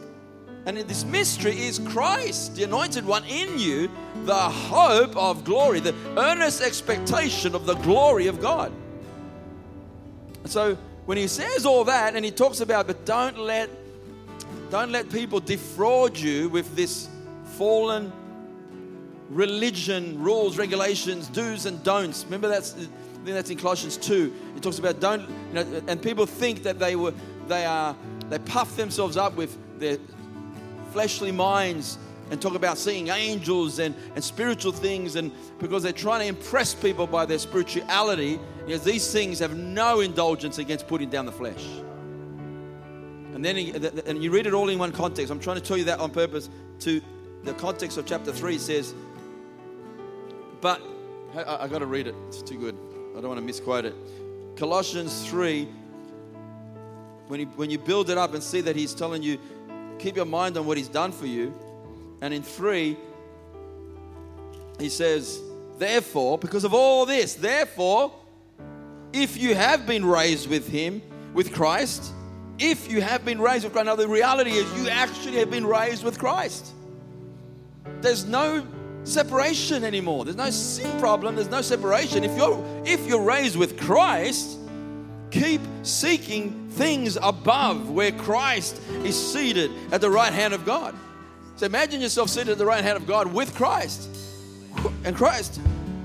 And 0.67 0.77
in 0.77 0.85
this 0.85 1.05
mystery 1.05 1.57
is 1.57 1.79
Christ, 1.79 2.57
the 2.57 2.63
anointed 2.63 3.05
one 3.05 3.23
in 3.23 3.57
you, 3.57 3.89
the 4.25 4.35
hope 4.35 5.15
of 5.15 5.45
glory, 5.45 5.79
the 5.79 5.95
earnest 6.17 6.61
expectation 6.61 7.55
of 7.55 7.65
the 7.65 7.75
glory 7.75 8.27
of 8.27 8.41
God. 8.41 8.73
So 10.43 10.77
when 11.05 11.17
he 11.17 11.27
says 11.27 11.65
all 11.65 11.85
that 11.85 12.17
and 12.17 12.25
he 12.25 12.31
talks 12.31 12.59
about, 12.59 12.85
but 12.85 13.05
don't 13.05 13.39
let 13.39 13.69
don't 14.69 14.91
let 14.91 15.09
people 15.09 15.39
defraud 15.39 16.17
you 16.17 16.49
with 16.49 16.75
this 16.75 17.07
fallen 17.55 18.11
religion, 19.29 20.21
rules, 20.21 20.57
regulations, 20.57 21.29
do's 21.29 21.65
and 21.65 21.81
don'ts. 21.85 22.25
Remember 22.25 22.49
that's 22.49 22.73
I 22.73 22.75
think 23.23 23.35
that's 23.35 23.49
in 23.49 23.57
Colossians 23.57 23.95
2. 23.95 24.33
It 24.57 24.63
talks 24.63 24.79
about 24.79 24.99
don't 24.99 25.21
you 25.21 25.53
know, 25.53 25.81
and 25.87 26.01
people 26.01 26.25
think 26.25 26.63
that 26.63 26.77
they 26.77 26.97
were 26.97 27.13
they 27.47 27.63
are 27.63 27.95
they 28.29 28.39
puff 28.39 28.75
themselves 28.75 29.15
up 29.15 29.33
with 29.37 29.57
their 29.79 29.97
fleshly 30.87 31.31
minds 31.31 31.97
and 32.29 32.41
talk 32.41 32.55
about 32.55 32.77
seeing 32.77 33.07
angels 33.07 33.79
and, 33.79 33.95
and 34.15 34.23
spiritual 34.23 34.71
things 34.71 35.15
and 35.15 35.31
because 35.59 35.83
they're 35.83 35.91
trying 35.91 36.19
to 36.21 36.25
impress 36.27 36.73
people 36.73 37.07
by 37.07 37.25
their 37.25 37.39
spirituality 37.39 38.39
because 38.65 38.83
these 38.83 39.11
things 39.11 39.39
have 39.39 39.57
no 39.57 40.01
indulgence 40.01 40.57
against 40.57 40.87
putting 40.87 41.09
down 41.09 41.25
the 41.25 41.31
flesh. 41.31 41.65
And 43.33 43.45
then 43.45 43.55
he, 43.55 43.71
and 44.05 44.23
you 44.23 44.31
read 44.31 44.47
it 44.47 44.53
all 44.53 44.67
in 44.67 44.79
one 44.79 44.91
context. 44.91 45.31
I'm 45.31 45.39
trying 45.39 45.57
to 45.57 45.63
tell 45.63 45.77
you 45.77 45.85
that 45.85 45.99
on 45.99 46.11
purpose 46.11 46.49
to 46.79 47.01
the 47.43 47.53
context 47.53 47.97
of 47.97 48.05
chapter 48.05 48.33
3 48.33 48.57
says 48.57 48.93
but 50.59 50.81
i, 51.35 51.63
I 51.63 51.67
got 51.67 51.79
to 51.79 51.85
read 51.85 52.07
it. 52.07 52.15
It's 52.27 52.41
too 52.41 52.57
good. 52.57 52.75
I 53.11 53.21
don't 53.21 53.29
want 53.29 53.39
to 53.39 53.45
misquote 53.45 53.85
it. 53.85 53.95
Colossians 54.55 55.29
3 55.29 55.67
when, 57.27 57.41
he, 57.41 57.45
when 57.45 57.69
you 57.69 57.77
build 57.77 58.09
it 58.09 58.17
up 58.17 58.33
and 58.33 58.41
see 58.41 58.61
that 58.61 58.75
he's 58.75 58.93
telling 58.93 59.21
you 59.21 59.37
keep 59.99 60.15
your 60.15 60.25
mind 60.25 60.57
on 60.57 60.65
what 60.65 60.77
he's 60.77 60.89
done 60.89 61.11
for 61.11 61.25
you 61.25 61.53
and 62.21 62.33
in 62.33 62.43
three, 62.43 62.97
he 64.79 64.89
says, 64.89 65.39
Therefore, 65.77 66.37
because 66.37 66.63
of 66.63 66.73
all 66.73 67.05
this, 67.05 67.35
therefore, 67.35 68.11
if 69.13 69.37
you 69.37 69.53
have 69.53 69.85
been 69.85 70.03
raised 70.03 70.49
with 70.49 70.67
him, 70.67 71.01
with 71.33 71.53
Christ, 71.53 72.11
if 72.57 72.89
you 72.91 73.01
have 73.01 73.23
been 73.23 73.39
raised 73.39 73.63
with 73.63 73.73
Christ, 73.73 73.85
now 73.85 73.95
the 73.95 74.07
reality 74.07 74.51
is 74.51 74.81
you 74.81 74.89
actually 74.89 75.37
have 75.37 75.51
been 75.51 75.65
raised 75.65 76.03
with 76.03 76.17
Christ. 76.17 76.73
There's 78.01 78.25
no 78.25 78.65
separation 79.03 79.83
anymore. 79.83 80.25
There's 80.25 80.35
no 80.35 80.49
sin 80.49 80.99
problem. 80.99 81.35
There's 81.35 81.49
no 81.49 81.61
separation. 81.61 82.23
If 82.23 82.35
you're 82.35 82.63
if 82.85 83.05
you're 83.07 83.21
raised 83.21 83.55
with 83.55 83.79
Christ, 83.79 84.57
keep 85.31 85.61
seeking 85.83 86.69
things 86.71 87.17
above 87.21 87.89
where 87.89 88.11
Christ 88.11 88.81
is 89.03 89.15
seated 89.15 89.71
at 89.91 90.01
the 90.01 90.09
right 90.09 90.33
hand 90.33 90.53
of 90.53 90.65
God. 90.65 90.95
So 91.55 91.65
imagine 91.65 92.01
yourself 92.01 92.29
seated 92.29 92.49
at 92.49 92.57
the 92.57 92.65
right 92.65 92.83
hand 92.83 92.97
of 92.97 93.07
God 93.07 93.33
with 93.33 93.55
Christ. 93.55 94.09
And 95.03 95.15
Christ, 95.15 95.59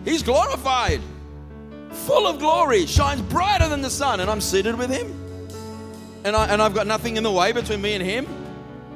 He's 0.05 0.23
glorified, 0.23 1.01
full 1.91 2.27
of 2.27 2.39
glory, 2.39 2.87
shines 2.87 3.21
brighter 3.21 3.69
than 3.69 3.83
the 3.83 3.91
sun, 3.91 4.21
and 4.21 4.31
I'm 4.31 4.41
seated 4.41 4.77
with 4.77 4.91
Him. 4.91 5.13
And, 6.25 6.35
I, 6.35 6.47
and 6.47 6.63
I've 6.63 6.75
got 6.75 6.87
nothing 6.87 7.17
in 7.17 7.23
the 7.23 7.31
way 7.31 7.53
between 7.53 7.83
me 7.83 7.95
and 7.95 8.03
Him. 8.03 8.27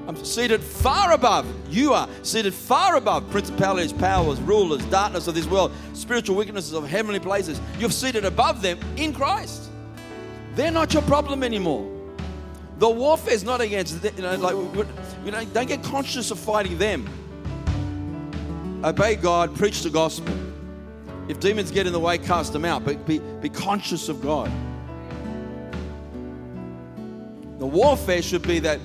I'm 0.09 0.17
seated 0.25 0.63
far 0.63 1.13
above. 1.13 1.47
You 1.69 1.93
are 1.93 2.09
seated 2.23 2.55
far 2.55 2.97
above 2.97 3.29
principalities, 3.31 3.93
powers, 3.93 4.41
rulers, 4.41 4.85
darkness 4.87 5.27
of 5.27 5.35
this 5.35 5.47
world, 5.47 5.73
spiritual 5.95 6.37
wickednesses 6.37 6.75
of 6.75 6.89
heavenly 6.89 7.19
places. 7.19 7.61
You're 7.79 7.91
seated 7.91 8.25
above 8.25 8.63
them 8.63 8.79
in 8.97 9.13
Christ. 9.13 9.66
They're 10.57 10.71
not 10.71 10.95
your 10.95 11.03
problem 11.03 11.43
anymore. 11.43 11.87
The 12.79 12.89
warfare 12.89 13.35
is 13.35 13.45
not 13.45 13.61
against, 13.61 14.03
you 14.03 14.23
know, 14.23 14.37
like, 14.37 14.55
you 15.25 15.31
know, 15.31 15.45
don't 15.45 15.69
get 15.69 15.83
conscious 15.83 16.31
of 16.31 16.39
fighting 16.39 16.79
them. 16.79 17.07
Obey 18.83 19.17
God, 19.17 19.55
preach 19.55 19.83
the 19.83 19.91
gospel. 19.91 20.35
If 21.29 21.41
demons 21.41 21.71
get 21.71 21.87
in 21.87 21.93
the 21.93 22.01
way, 22.01 22.17
cast 22.17 22.55
them 22.55 22.65
out, 22.65 22.87
but 22.87 23.07
be, 23.07 23.19
be 23.19 23.51
conscious 23.51 24.09
of 24.09 24.23
God. 24.23 24.51
The 27.59 27.67
warfare 27.67 28.23
should 28.23 28.43
be 28.43 28.59
that 28.61 28.81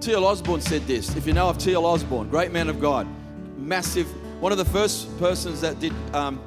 T.L. 0.00 0.24
Osborn 0.24 0.62
said 0.62 0.86
this. 0.86 1.14
If 1.14 1.26
you 1.26 1.34
know 1.34 1.48
of 1.48 1.58
T.L. 1.58 1.84
Osborn, 1.84 2.30
great 2.30 2.52
man 2.52 2.70
of 2.70 2.80
God, 2.80 3.06
massive, 3.58 4.06
one 4.40 4.50
of 4.50 4.56
the 4.56 4.64
first 4.64 5.18
persons 5.18 5.60
that 5.60 5.78
did 5.78 5.92
um, 6.14 6.40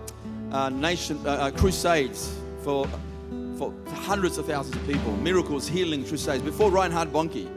uh, 0.51 0.69
nation 0.69 1.19
uh, 1.23 1.29
uh, 1.29 1.51
crusades 1.51 2.35
for 2.63 2.87
for 3.57 3.73
hundreds 3.87 4.37
of 4.37 4.45
thousands 4.45 4.75
of 4.75 4.85
people, 4.85 5.15
miracles, 5.17 5.67
healing, 5.67 6.05
crusades, 6.05 6.43
before 6.43 6.69
Reinhard 6.69 7.11
Bonnke. 7.11 7.47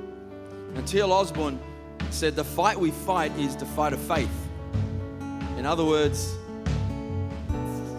And 0.75 0.87
T.L. 0.87 1.13
Osborn 1.13 1.61
said, 2.11 2.37
The 2.37 2.45
fight 2.45 2.79
we 2.79 2.91
fight 2.91 3.37
is 3.39 3.57
the 3.57 3.67
fight 3.67 3.93
of 3.93 4.01
faith. 4.01 4.31
In 5.59 5.67
other 5.67 5.85
words, 5.85 6.37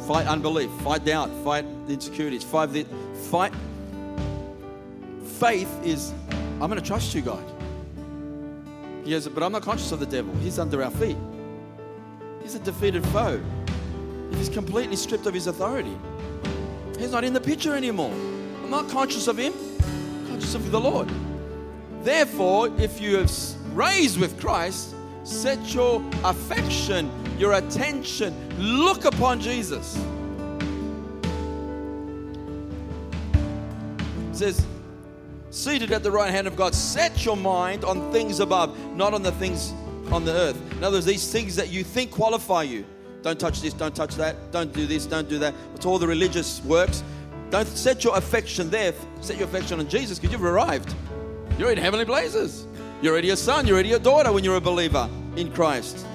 fight 0.08 0.26
unbelief, 0.28 0.72
fight 0.82 1.06
doubt, 1.06 1.30
fight 1.44 1.66
insecurities, 1.88 2.44
fight 2.44 2.74
the 2.74 2.86
fight. 3.30 3.54
Faith 5.40 5.70
is, 5.84 6.14
I'm 6.60 6.70
going 6.70 6.76
to 6.80 6.82
trust 6.82 7.14
you, 7.14 7.22
God. 7.22 7.44
He 9.04 9.12
goes, 9.12 9.28
but 9.28 9.44
I'm 9.44 9.52
not 9.52 9.64
conscious 9.64 9.92
of 9.92 10.00
the 10.00 10.06
devil. 10.06 10.34
He's 10.38 10.60
under 10.60 10.84
our 10.84 10.92
feet. 10.92 11.18
He's 12.42 12.56
a 12.56 12.60
defeated 12.60 13.06
foe. 13.08 13.42
He's 14.34 14.50
completely 14.50 14.96
stripped 14.96 15.26
of 15.26 15.34
his 15.34 15.48
authority. 15.48 15.98
He's 17.02 17.12
not 17.12 17.24
in 17.24 17.34
the 17.34 17.42
picture 17.42 17.76
anymore. 17.76 18.14
I'm 18.64 18.70
not 18.70 18.90
conscious 18.90 19.28
of 19.28 19.38
him, 19.38 19.54
I'm 19.54 20.28
conscious 20.28 20.56
of 20.56 20.72
the 20.72 20.80
Lord. 20.80 21.10
Therefore, 22.04 22.70
if 22.80 23.02
you 23.02 23.18
have 23.18 23.32
raised 23.74 24.20
with 24.20 24.40
Christ, 24.40 24.96
set 25.24 25.74
your 25.74 26.04
affection, 26.24 27.12
your 27.38 27.54
attention, 27.54 28.34
look 28.58 29.06
upon 29.06 29.40
Jesus. 29.40 29.98
It 34.30 34.36
says, 34.36 34.66
seated 35.50 35.92
at 35.92 36.04
the 36.04 36.12
right 36.12 36.32
hand 36.32 36.48
of 36.48 36.56
God, 36.56 36.74
set 36.74 37.26
your 37.26 37.38
mind 37.38 37.84
on 37.84 38.12
things 38.12 38.40
above, 38.40 38.78
not 38.96 39.14
on 39.14 39.22
the 39.22 39.32
things 39.34 39.74
on 40.12 40.26
the 40.26 40.32
earth. 40.32 40.60
In 40.74 40.84
other 40.84 40.98
words, 40.98 41.06
these 41.06 41.32
things 41.32 41.56
that 41.56 41.70
you 41.70 41.84
think 41.84 42.12
qualify 42.12 42.64
you. 42.64 42.86
Don't 43.22 43.40
touch 43.40 43.62
this, 43.62 43.74
don't 43.74 43.96
touch 43.96 44.16
that, 44.16 44.52
don't 44.52 44.74
do 44.74 44.88
this, 44.88 45.06
don't 45.06 45.30
do 45.30 45.38
that. 45.40 45.54
It's 45.76 45.86
all 45.86 46.00
the 46.00 46.08
religious 46.08 46.64
works. 46.64 47.04
Don't 47.50 47.68
set 47.68 48.04
your 48.04 48.18
affection 48.18 48.70
there. 48.70 48.94
Set 49.20 49.38
your 49.38 49.48
affection 49.48 49.80
on 49.80 49.88
Jesus 49.88 50.18
because 50.18 50.32
you've 50.32 50.44
arrived. 50.44 50.96
You're 51.60 51.72
in 51.72 51.78
heavenly 51.78 52.06
places. 52.06 52.66
You're 53.02 53.14
already 53.14 53.32
a 53.32 53.38
son, 53.38 53.68
you're 53.68 53.76
already 53.76 53.94
a 53.94 54.00
daughter 54.00 54.32
when 54.32 54.44
you're 54.44 54.56
a 54.56 54.62
believer 54.62 55.10
in 55.36 55.52
Christ. 55.52 56.06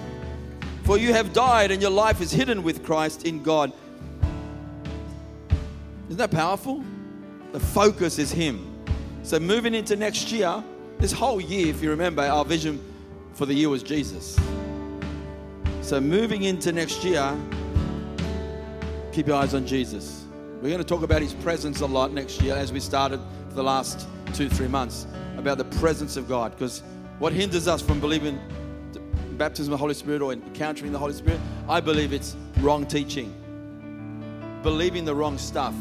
For 0.84 0.96
you 0.96 1.12
have 1.12 1.32
died 1.32 1.72
and 1.72 1.82
your 1.82 1.90
life 1.90 2.20
is 2.20 2.30
hidden 2.30 2.62
with 2.62 2.84
Christ 2.84 3.24
in 3.24 3.42
God. 3.42 3.72
Isn't 6.06 6.18
that 6.18 6.30
powerful? 6.30 6.84
The 7.52 7.60
focus 7.60 8.18
is 8.18 8.30
Him. 8.30 8.72
So, 9.24 9.40
moving 9.40 9.74
into 9.74 9.96
next 9.96 10.30
year, 10.30 10.62
this 10.98 11.10
whole 11.10 11.40
year, 11.40 11.66
if 11.66 11.82
you 11.82 11.90
remember, 11.90 12.22
our 12.22 12.44
vision 12.44 12.80
for 13.34 13.46
the 13.46 13.54
year 13.54 13.68
was 13.68 13.82
Jesus. 13.82 14.38
So, 15.86 16.00
moving 16.00 16.42
into 16.42 16.72
next 16.72 17.04
year, 17.04 17.32
keep 19.12 19.28
your 19.28 19.36
eyes 19.36 19.54
on 19.54 19.64
Jesus. 19.64 20.24
We're 20.60 20.70
going 20.70 20.78
to 20.78 20.84
talk 20.84 21.04
about 21.04 21.22
his 21.22 21.32
presence 21.32 21.80
a 21.80 21.86
lot 21.86 22.12
next 22.12 22.42
year 22.42 22.56
as 22.56 22.72
we 22.72 22.80
started 22.80 23.20
for 23.50 23.54
the 23.54 23.62
last 23.62 24.08
two, 24.34 24.48
three 24.48 24.66
months 24.66 25.06
about 25.36 25.58
the 25.58 25.64
presence 25.78 26.16
of 26.16 26.28
God. 26.28 26.50
Because 26.50 26.82
what 27.20 27.32
hinders 27.32 27.68
us 27.68 27.82
from 27.82 28.00
believing 28.00 28.36
baptism 29.38 29.72
of 29.72 29.78
the 29.78 29.80
Holy 29.80 29.94
Spirit 29.94 30.22
or 30.22 30.32
encountering 30.32 30.90
the 30.90 30.98
Holy 30.98 31.12
Spirit, 31.12 31.38
I 31.68 31.78
believe 31.78 32.12
it's 32.12 32.34
wrong 32.58 32.84
teaching, 32.84 33.32
believing 34.64 35.04
the 35.04 35.14
wrong 35.14 35.38
stuff. 35.38 35.72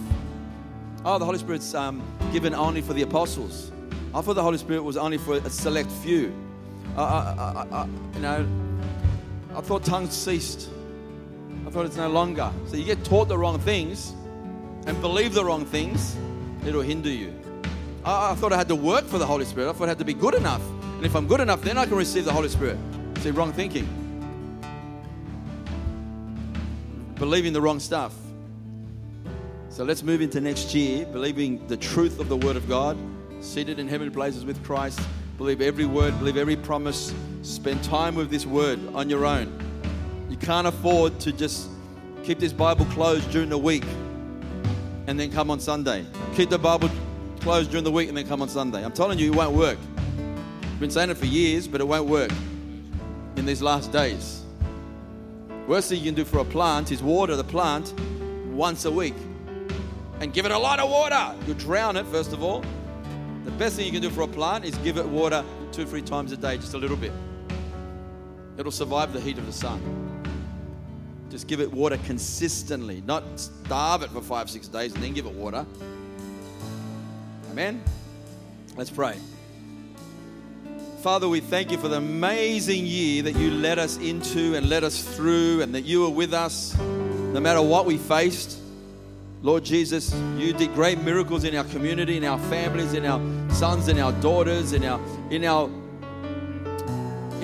Oh, 1.04 1.18
the 1.18 1.26
Holy 1.26 1.39
Spirit's 1.39 1.74
um, 1.74 2.04
given 2.32 2.54
only 2.54 2.82
for 2.84 2.94
the 2.94 3.02
apostles. 3.02 3.72
I 4.13 4.22
thought 4.22 4.36
the 4.36 4.44
Holy 4.44 4.60
Spirit 4.60 4.84
was 4.84 4.98
only 4.98 5.18
for 5.18 5.38
a 5.38 5.50
select 5.50 5.91
few. 5.91 6.32
Uh, 6.96 7.02
uh, 7.02 7.65
uh, 7.72 7.88
you 8.13 8.20
know, 8.20 8.64
I 9.56 9.62
thought 9.62 9.84
tongues 9.84 10.13
ceased. 10.13 10.70
I 11.65 11.70
thought 11.70 11.86
it's 11.86 11.98
no 11.98 12.10
longer. 12.10 12.52
So 12.68 12.78
you 12.78 12.86
get 12.86 13.04
taught 13.04 13.28
the 13.28 13.38
wrong 13.38 13.60
things 13.60 14.13
and 14.86 15.00
believe 15.02 15.34
the 15.34 15.44
wrong 15.46 15.65
things, 15.65 16.15
it'll 16.65 16.82
hinder 16.82 17.10
you. 17.10 17.34
I, 18.04 18.32
I 18.32 18.36
thought 18.36 18.54
I 18.54 18.58
had 18.58 18.68
to 18.68 18.76
work 18.76 19.06
for 19.06 19.18
the 19.18 19.26
Holy 19.26 19.46
Spirit. 19.46 19.70
I 19.70 19.74
thought 19.74 19.86
I 19.86 19.89
had 19.89 20.00
to 20.00 20.06
be 20.06 20.13
good 20.13 20.36
enough. 20.36 20.62
And 20.98 21.06
if 21.06 21.15
I'm 21.15 21.28
good 21.28 21.39
enough, 21.39 21.62
then 21.62 21.78
I 21.78 21.86
can 21.86 21.96
receive 21.96 22.26
the 22.26 22.34
Holy 22.34 22.50
Spirit. 22.50 22.78
See, 23.20 23.32
wrong 23.32 23.54
thinking. 23.54 23.88
believing 27.15 27.54
the 27.54 27.62
wrong 27.62 27.80
stuff. 27.80 28.13
So 29.70 29.84
let's 29.84 30.04
move 30.04 30.22
into 30.22 30.39
next 30.39 30.74
year 30.74 31.06
believing 31.06 31.65
the 31.68 31.78
truth 31.78 32.20
of 32.20 32.30
the 32.30 32.38
Word 32.38 32.56
of 32.56 32.68
God, 32.68 32.98
seated 33.41 33.80
in 33.80 33.88
heavenly 33.88 34.13
places 34.13 34.46
with 34.46 34.63
Christ. 34.63 35.00
Believe 35.38 35.60
every 35.60 35.86
word, 35.86 36.17
believe 36.17 36.38
every 36.38 36.56
promise. 36.56 37.13
Spend 37.41 37.84
time 37.84 38.15
with 38.15 38.30
this 38.30 38.45
Word 38.45 38.80
on 38.95 39.10
your 39.10 39.26
own. 39.26 39.52
You 40.30 40.38
can't 40.38 40.65
afford 40.65 41.19
to 41.19 41.34
just 41.34 41.69
keep 42.24 42.39
this 42.39 42.54
Bible 42.54 42.86
closed 42.86 43.30
during 43.32 43.50
the 43.50 43.58
week 43.58 43.84
and 45.08 45.19
then 45.19 45.30
come 45.32 45.52
on 45.52 45.60
Sunday. 45.60 46.06
Keep 46.36 46.52
the 46.52 46.58
Bible 46.58 46.89
closed 47.41 47.69
during 47.69 47.84
the 47.84 47.91
week 47.91 48.08
and 48.08 48.17
then 48.17 48.26
come 48.26 48.41
on 48.41 48.48
Sunday. 48.48 48.84
I'm 48.84 48.93
telling 48.93 49.19
you, 49.19 49.34
it 49.34 49.36
won't 49.36 49.56
work. 49.56 49.78
I've 50.63 50.80
been 50.80 50.89
saying 50.89 51.10
it 51.10 51.17
for 51.17 51.26
years, 51.26 51.67
but 51.67 51.82
it 51.82 51.88
won't 51.88 52.08
work 52.08 52.32
in 53.36 53.45
these 53.45 53.62
last 53.62 53.91
days. 53.91 54.41
Worst 55.67 55.89
thing 55.89 56.00
you 56.00 56.06
can 56.06 56.15
do 56.15 56.24
for 56.24 56.39
a 56.39 56.45
plant 56.45 56.93
is 56.93 57.04
water 57.04 57.36
the 57.36 57.43
plant 57.43 57.93
once 58.52 58.86
a 58.86 58.91
week 58.91 59.15
and 60.21 60.32
give 60.32 60.45
it 60.45 60.54
a 60.54 60.58
lot 60.58 60.80
of 60.80 60.89
water. 60.89 61.36
You'll 61.45 61.58
drown 61.58 61.98
it, 61.98 62.06
first 62.06 62.32
of 62.32 62.41
all. 62.41 62.63
The 63.45 63.51
best 63.51 63.75
thing 63.75 63.86
you 63.86 63.91
can 63.91 64.01
do 64.01 64.10
for 64.10 64.23
a 64.23 64.27
plant 64.27 64.65
is 64.65 64.75
give 64.79 64.97
it 64.97 65.08
water 65.08 65.45
two, 65.71 65.86
three 65.86 66.01
times 66.01 66.31
a 66.31 66.38
day, 66.38 66.58
just 66.58 66.73
a 66.73 66.77
little 66.79 66.97
bit. 66.97 67.12
It'll 68.58 68.71
survive 68.71 69.13
the 69.13 69.21
heat 69.21 69.38
of 69.38 69.45
the 69.45 69.53
sun. 69.53 69.79
Just 71.29 71.47
give 71.47 71.60
it 71.60 71.71
water 71.71 71.97
consistently, 72.05 73.03
not 73.05 73.23
starve 73.39 74.01
it 74.01 74.10
for 74.10 74.21
five, 74.21 74.49
six 74.49 74.67
days 74.67 74.93
and 74.93 75.03
then 75.03 75.13
give 75.13 75.27
it 75.27 75.34
water. 75.34 75.65
Amen? 77.51 77.84
Let's 78.75 78.89
pray. 78.89 79.17
Father, 81.01 81.29
we 81.29 81.39
thank 81.39 81.71
you 81.71 81.77
for 81.77 81.88
the 81.88 81.97
amazing 81.97 82.88
year 82.88 83.21
that 83.21 83.36
you 83.36 83.51
led 83.51 83.77
us 83.77 83.97
into 83.97 84.55
and 84.55 84.67
led 84.67 84.84
us 84.84 85.03
through, 85.03 85.62
and 85.62 85.75
that 85.75 85.84
you 85.84 86.01
were 86.01 86.10
with 86.10 86.34
us 86.34 86.75
no 86.79 87.39
matter 87.39 87.62
what 87.62 87.86
we 87.86 87.97
faced. 87.97 88.60
Lord 89.45 89.63
Jesus, 89.63 90.12
you 90.38 90.53
did 90.53 90.73
great 90.73 90.97
miracles 90.97 91.43
in 91.43 91.55
our 91.55 91.65
community, 91.65 92.17
in 92.17 92.23
our 92.23 92.39
families, 92.49 92.93
in 92.93 93.05
our 93.05 93.19
sons 93.51 93.88
and 93.89 93.99
our 93.99 94.12
daughters, 94.13 94.73
in 94.73 94.84
our 94.84 94.99
in 95.29 95.45
our 95.45 95.69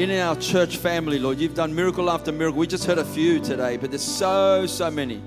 in 0.01 0.09
our 0.09 0.35
church 0.37 0.77
family, 0.77 1.19
Lord. 1.19 1.37
You've 1.37 1.53
done 1.53 1.75
miracle 1.75 2.09
after 2.09 2.31
miracle. 2.31 2.57
We 2.57 2.65
just 2.65 2.85
heard 2.85 2.97
a 2.97 3.05
few 3.05 3.39
today, 3.39 3.77
but 3.77 3.91
there's 3.91 4.01
so, 4.01 4.65
so 4.65 4.89
many. 4.89 5.21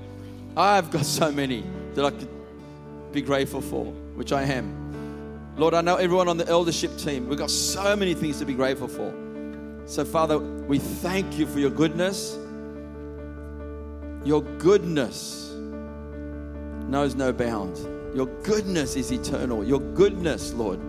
I've 0.57 0.91
got 0.91 1.05
so 1.05 1.31
many 1.31 1.63
that 1.93 2.03
I 2.03 2.11
could 2.11 2.27
be 3.13 3.21
grateful 3.21 3.61
for, 3.61 3.85
which 4.15 4.33
I 4.33 4.43
am. 4.43 5.55
Lord, 5.55 5.75
I 5.75 5.79
know 5.79 5.95
everyone 5.95 6.27
on 6.27 6.35
the 6.35 6.47
eldership 6.49 6.97
team, 6.97 7.29
we've 7.29 7.39
got 7.39 7.51
so 7.51 7.95
many 7.95 8.13
things 8.13 8.39
to 8.39 8.45
be 8.45 8.53
grateful 8.53 8.89
for. 8.89 9.13
So, 9.85 10.03
Father, 10.03 10.39
we 10.39 10.79
thank 10.79 11.37
you 11.37 11.47
for 11.47 11.59
your 11.59 11.69
goodness. 11.69 12.37
Your 14.25 14.41
goodness 14.57 15.44
knows 16.87 17.15
no 17.15 17.33
bounds. 17.33 17.85
Your 18.15 18.27
goodness 18.43 18.95
is 18.95 19.11
eternal. 19.11 19.63
Your 19.63 19.79
goodness, 19.79 20.53
Lord. 20.53 20.79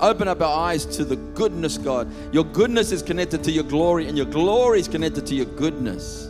Open 0.00 0.28
up 0.28 0.40
our 0.40 0.68
eyes 0.68 0.84
to 0.86 1.04
the 1.04 1.16
goodness, 1.16 1.78
God. 1.78 2.10
Your 2.32 2.44
goodness 2.44 2.92
is 2.92 3.02
connected 3.02 3.42
to 3.44 3.50
your 3.50 3.64
glory, 3.64 4.06
and 4.08 4.16
your 4.16 4.26
glory 4.26 4.80
is 4.80 4.88
connected 4.88 5.26
to 5.26 5.34
your 5.34 5.46
goodness. 5.46 6.28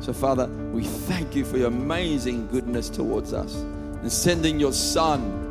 So, 0.00 0.12
Father, 0.12 0.46
we 0.72 0.84
thank 0.84 1.34
you 1.34 1.44
for 1.44 1.58
your 1.58 1.68
amazing 1.68 2.48
goodness 2.48 2.88
towards 2.88 3.32
us 3.32 3.54
and 3.54 4.10
sending 4.10 4.58
your 4.58 4.72
Son 4.72 5.44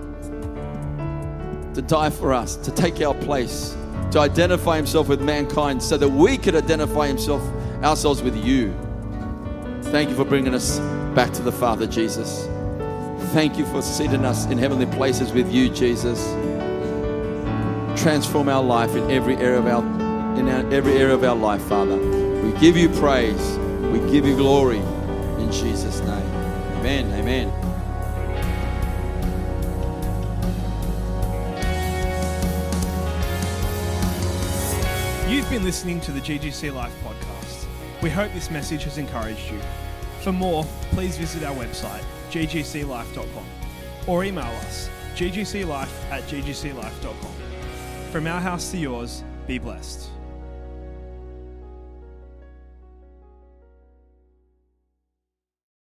to 1.73 1.81
die 1.81 2.09
for 2.09 2.33
us, 2.33 2.55
to 2.57 2.71
take 2.71 3.01
our 3.01 3.13
place, 3.13 3.75
to 4.11 4.19
identify 4.19 4.77
himself 4.77 5.07
with 5.07 5.21
mankind 5.21 5.81
so 5.83 5.97
that 5.97 6.09
we 6.09 6.37
could 6.37 6.55
identify 6.55 7.07
himself 7.07 7.41
ourselves 7.83 8.23
with 8.23 8.35
you. 8.35 8.73
Thank 9.83 10.09
you 10.09 10.15
for 10.15 10.25
bringing 10.25 10.55
us 10.55 10.79
back 11.13 11.31
to 11.33 11.43
the 11.43 11.51
Father, 11.51 11.85
Jesus. 11.85 12.47
Thank 13.33 13.57
you 13.57 13.65
for 13.65 13.81
seating 13.81 14.25
us 14.25 14.45
in 14.45 14.57
heavenly 14.57 14.85
places 14.85 15.31
with 15.31 15.51
you, 15.51 15.69
Jesus. 15.69 16.23
Transform 18.01 18.49
our 18.49 18.63
life 18.63 18.95
in 18.95 19.09
every 19.11 19.35
area 19.37 19.59
of 19.59 19.67
our 19.67 19.83
in 20.37 20.47
our, 20.49 20.71
every 20.71 20.93
area 20.93 21.15
of 21.15 21.23
our 21.23 21.35
life, 21.35 21.61
Father. 21.63 21.97
We 21.97 22.51
give 22.59 22.77
you 22.77 22.89
praise. 22.89 23.57
We 23.91 23.99
give 24.11 24.25
you 24.25 24.35
glory 24.35 24.77
in 24.77 25.51
Jesus' 25.51 25.99
name. 26.01 26.27
Amen. 26.77 27.11
Amen. 27.13 27.53
You've 35.27 35.49
been 35.49 35.63
listening 35.63 35.99
to 36.01 36.11
the 36.11 36.21
GGC 36.21 36.73
Life 36.73 36.95
podcast. 37.03 37.65
We 38.01 38.09
hope 38.09 38.31
this 38.33 38.49
message 38.49 38.83
has 38.85 38.97
encouraged 38.97 39.51
you. 39.51 39.59
For 40.21 40.31
more, 40.31 40.65
please 40.91 41.17
visit 41.17 41.43
our 41.43 41.55
website, 41.55 42.03
ggclife.com, 42.31 43.45
or 44.07 44.23
email 44.23 44.43
us, 44.65 44.89
ggclife 45.15 46.11
at 46.11 46.23
ggclife.com. 46.23 47.33
From 48.11 48.27
our 48.27 48.39
house 48.39 48.71
to 48.71 48.77
yours, 48.77 49.23
be 49.47 49.57
blessed. 49.57 50.09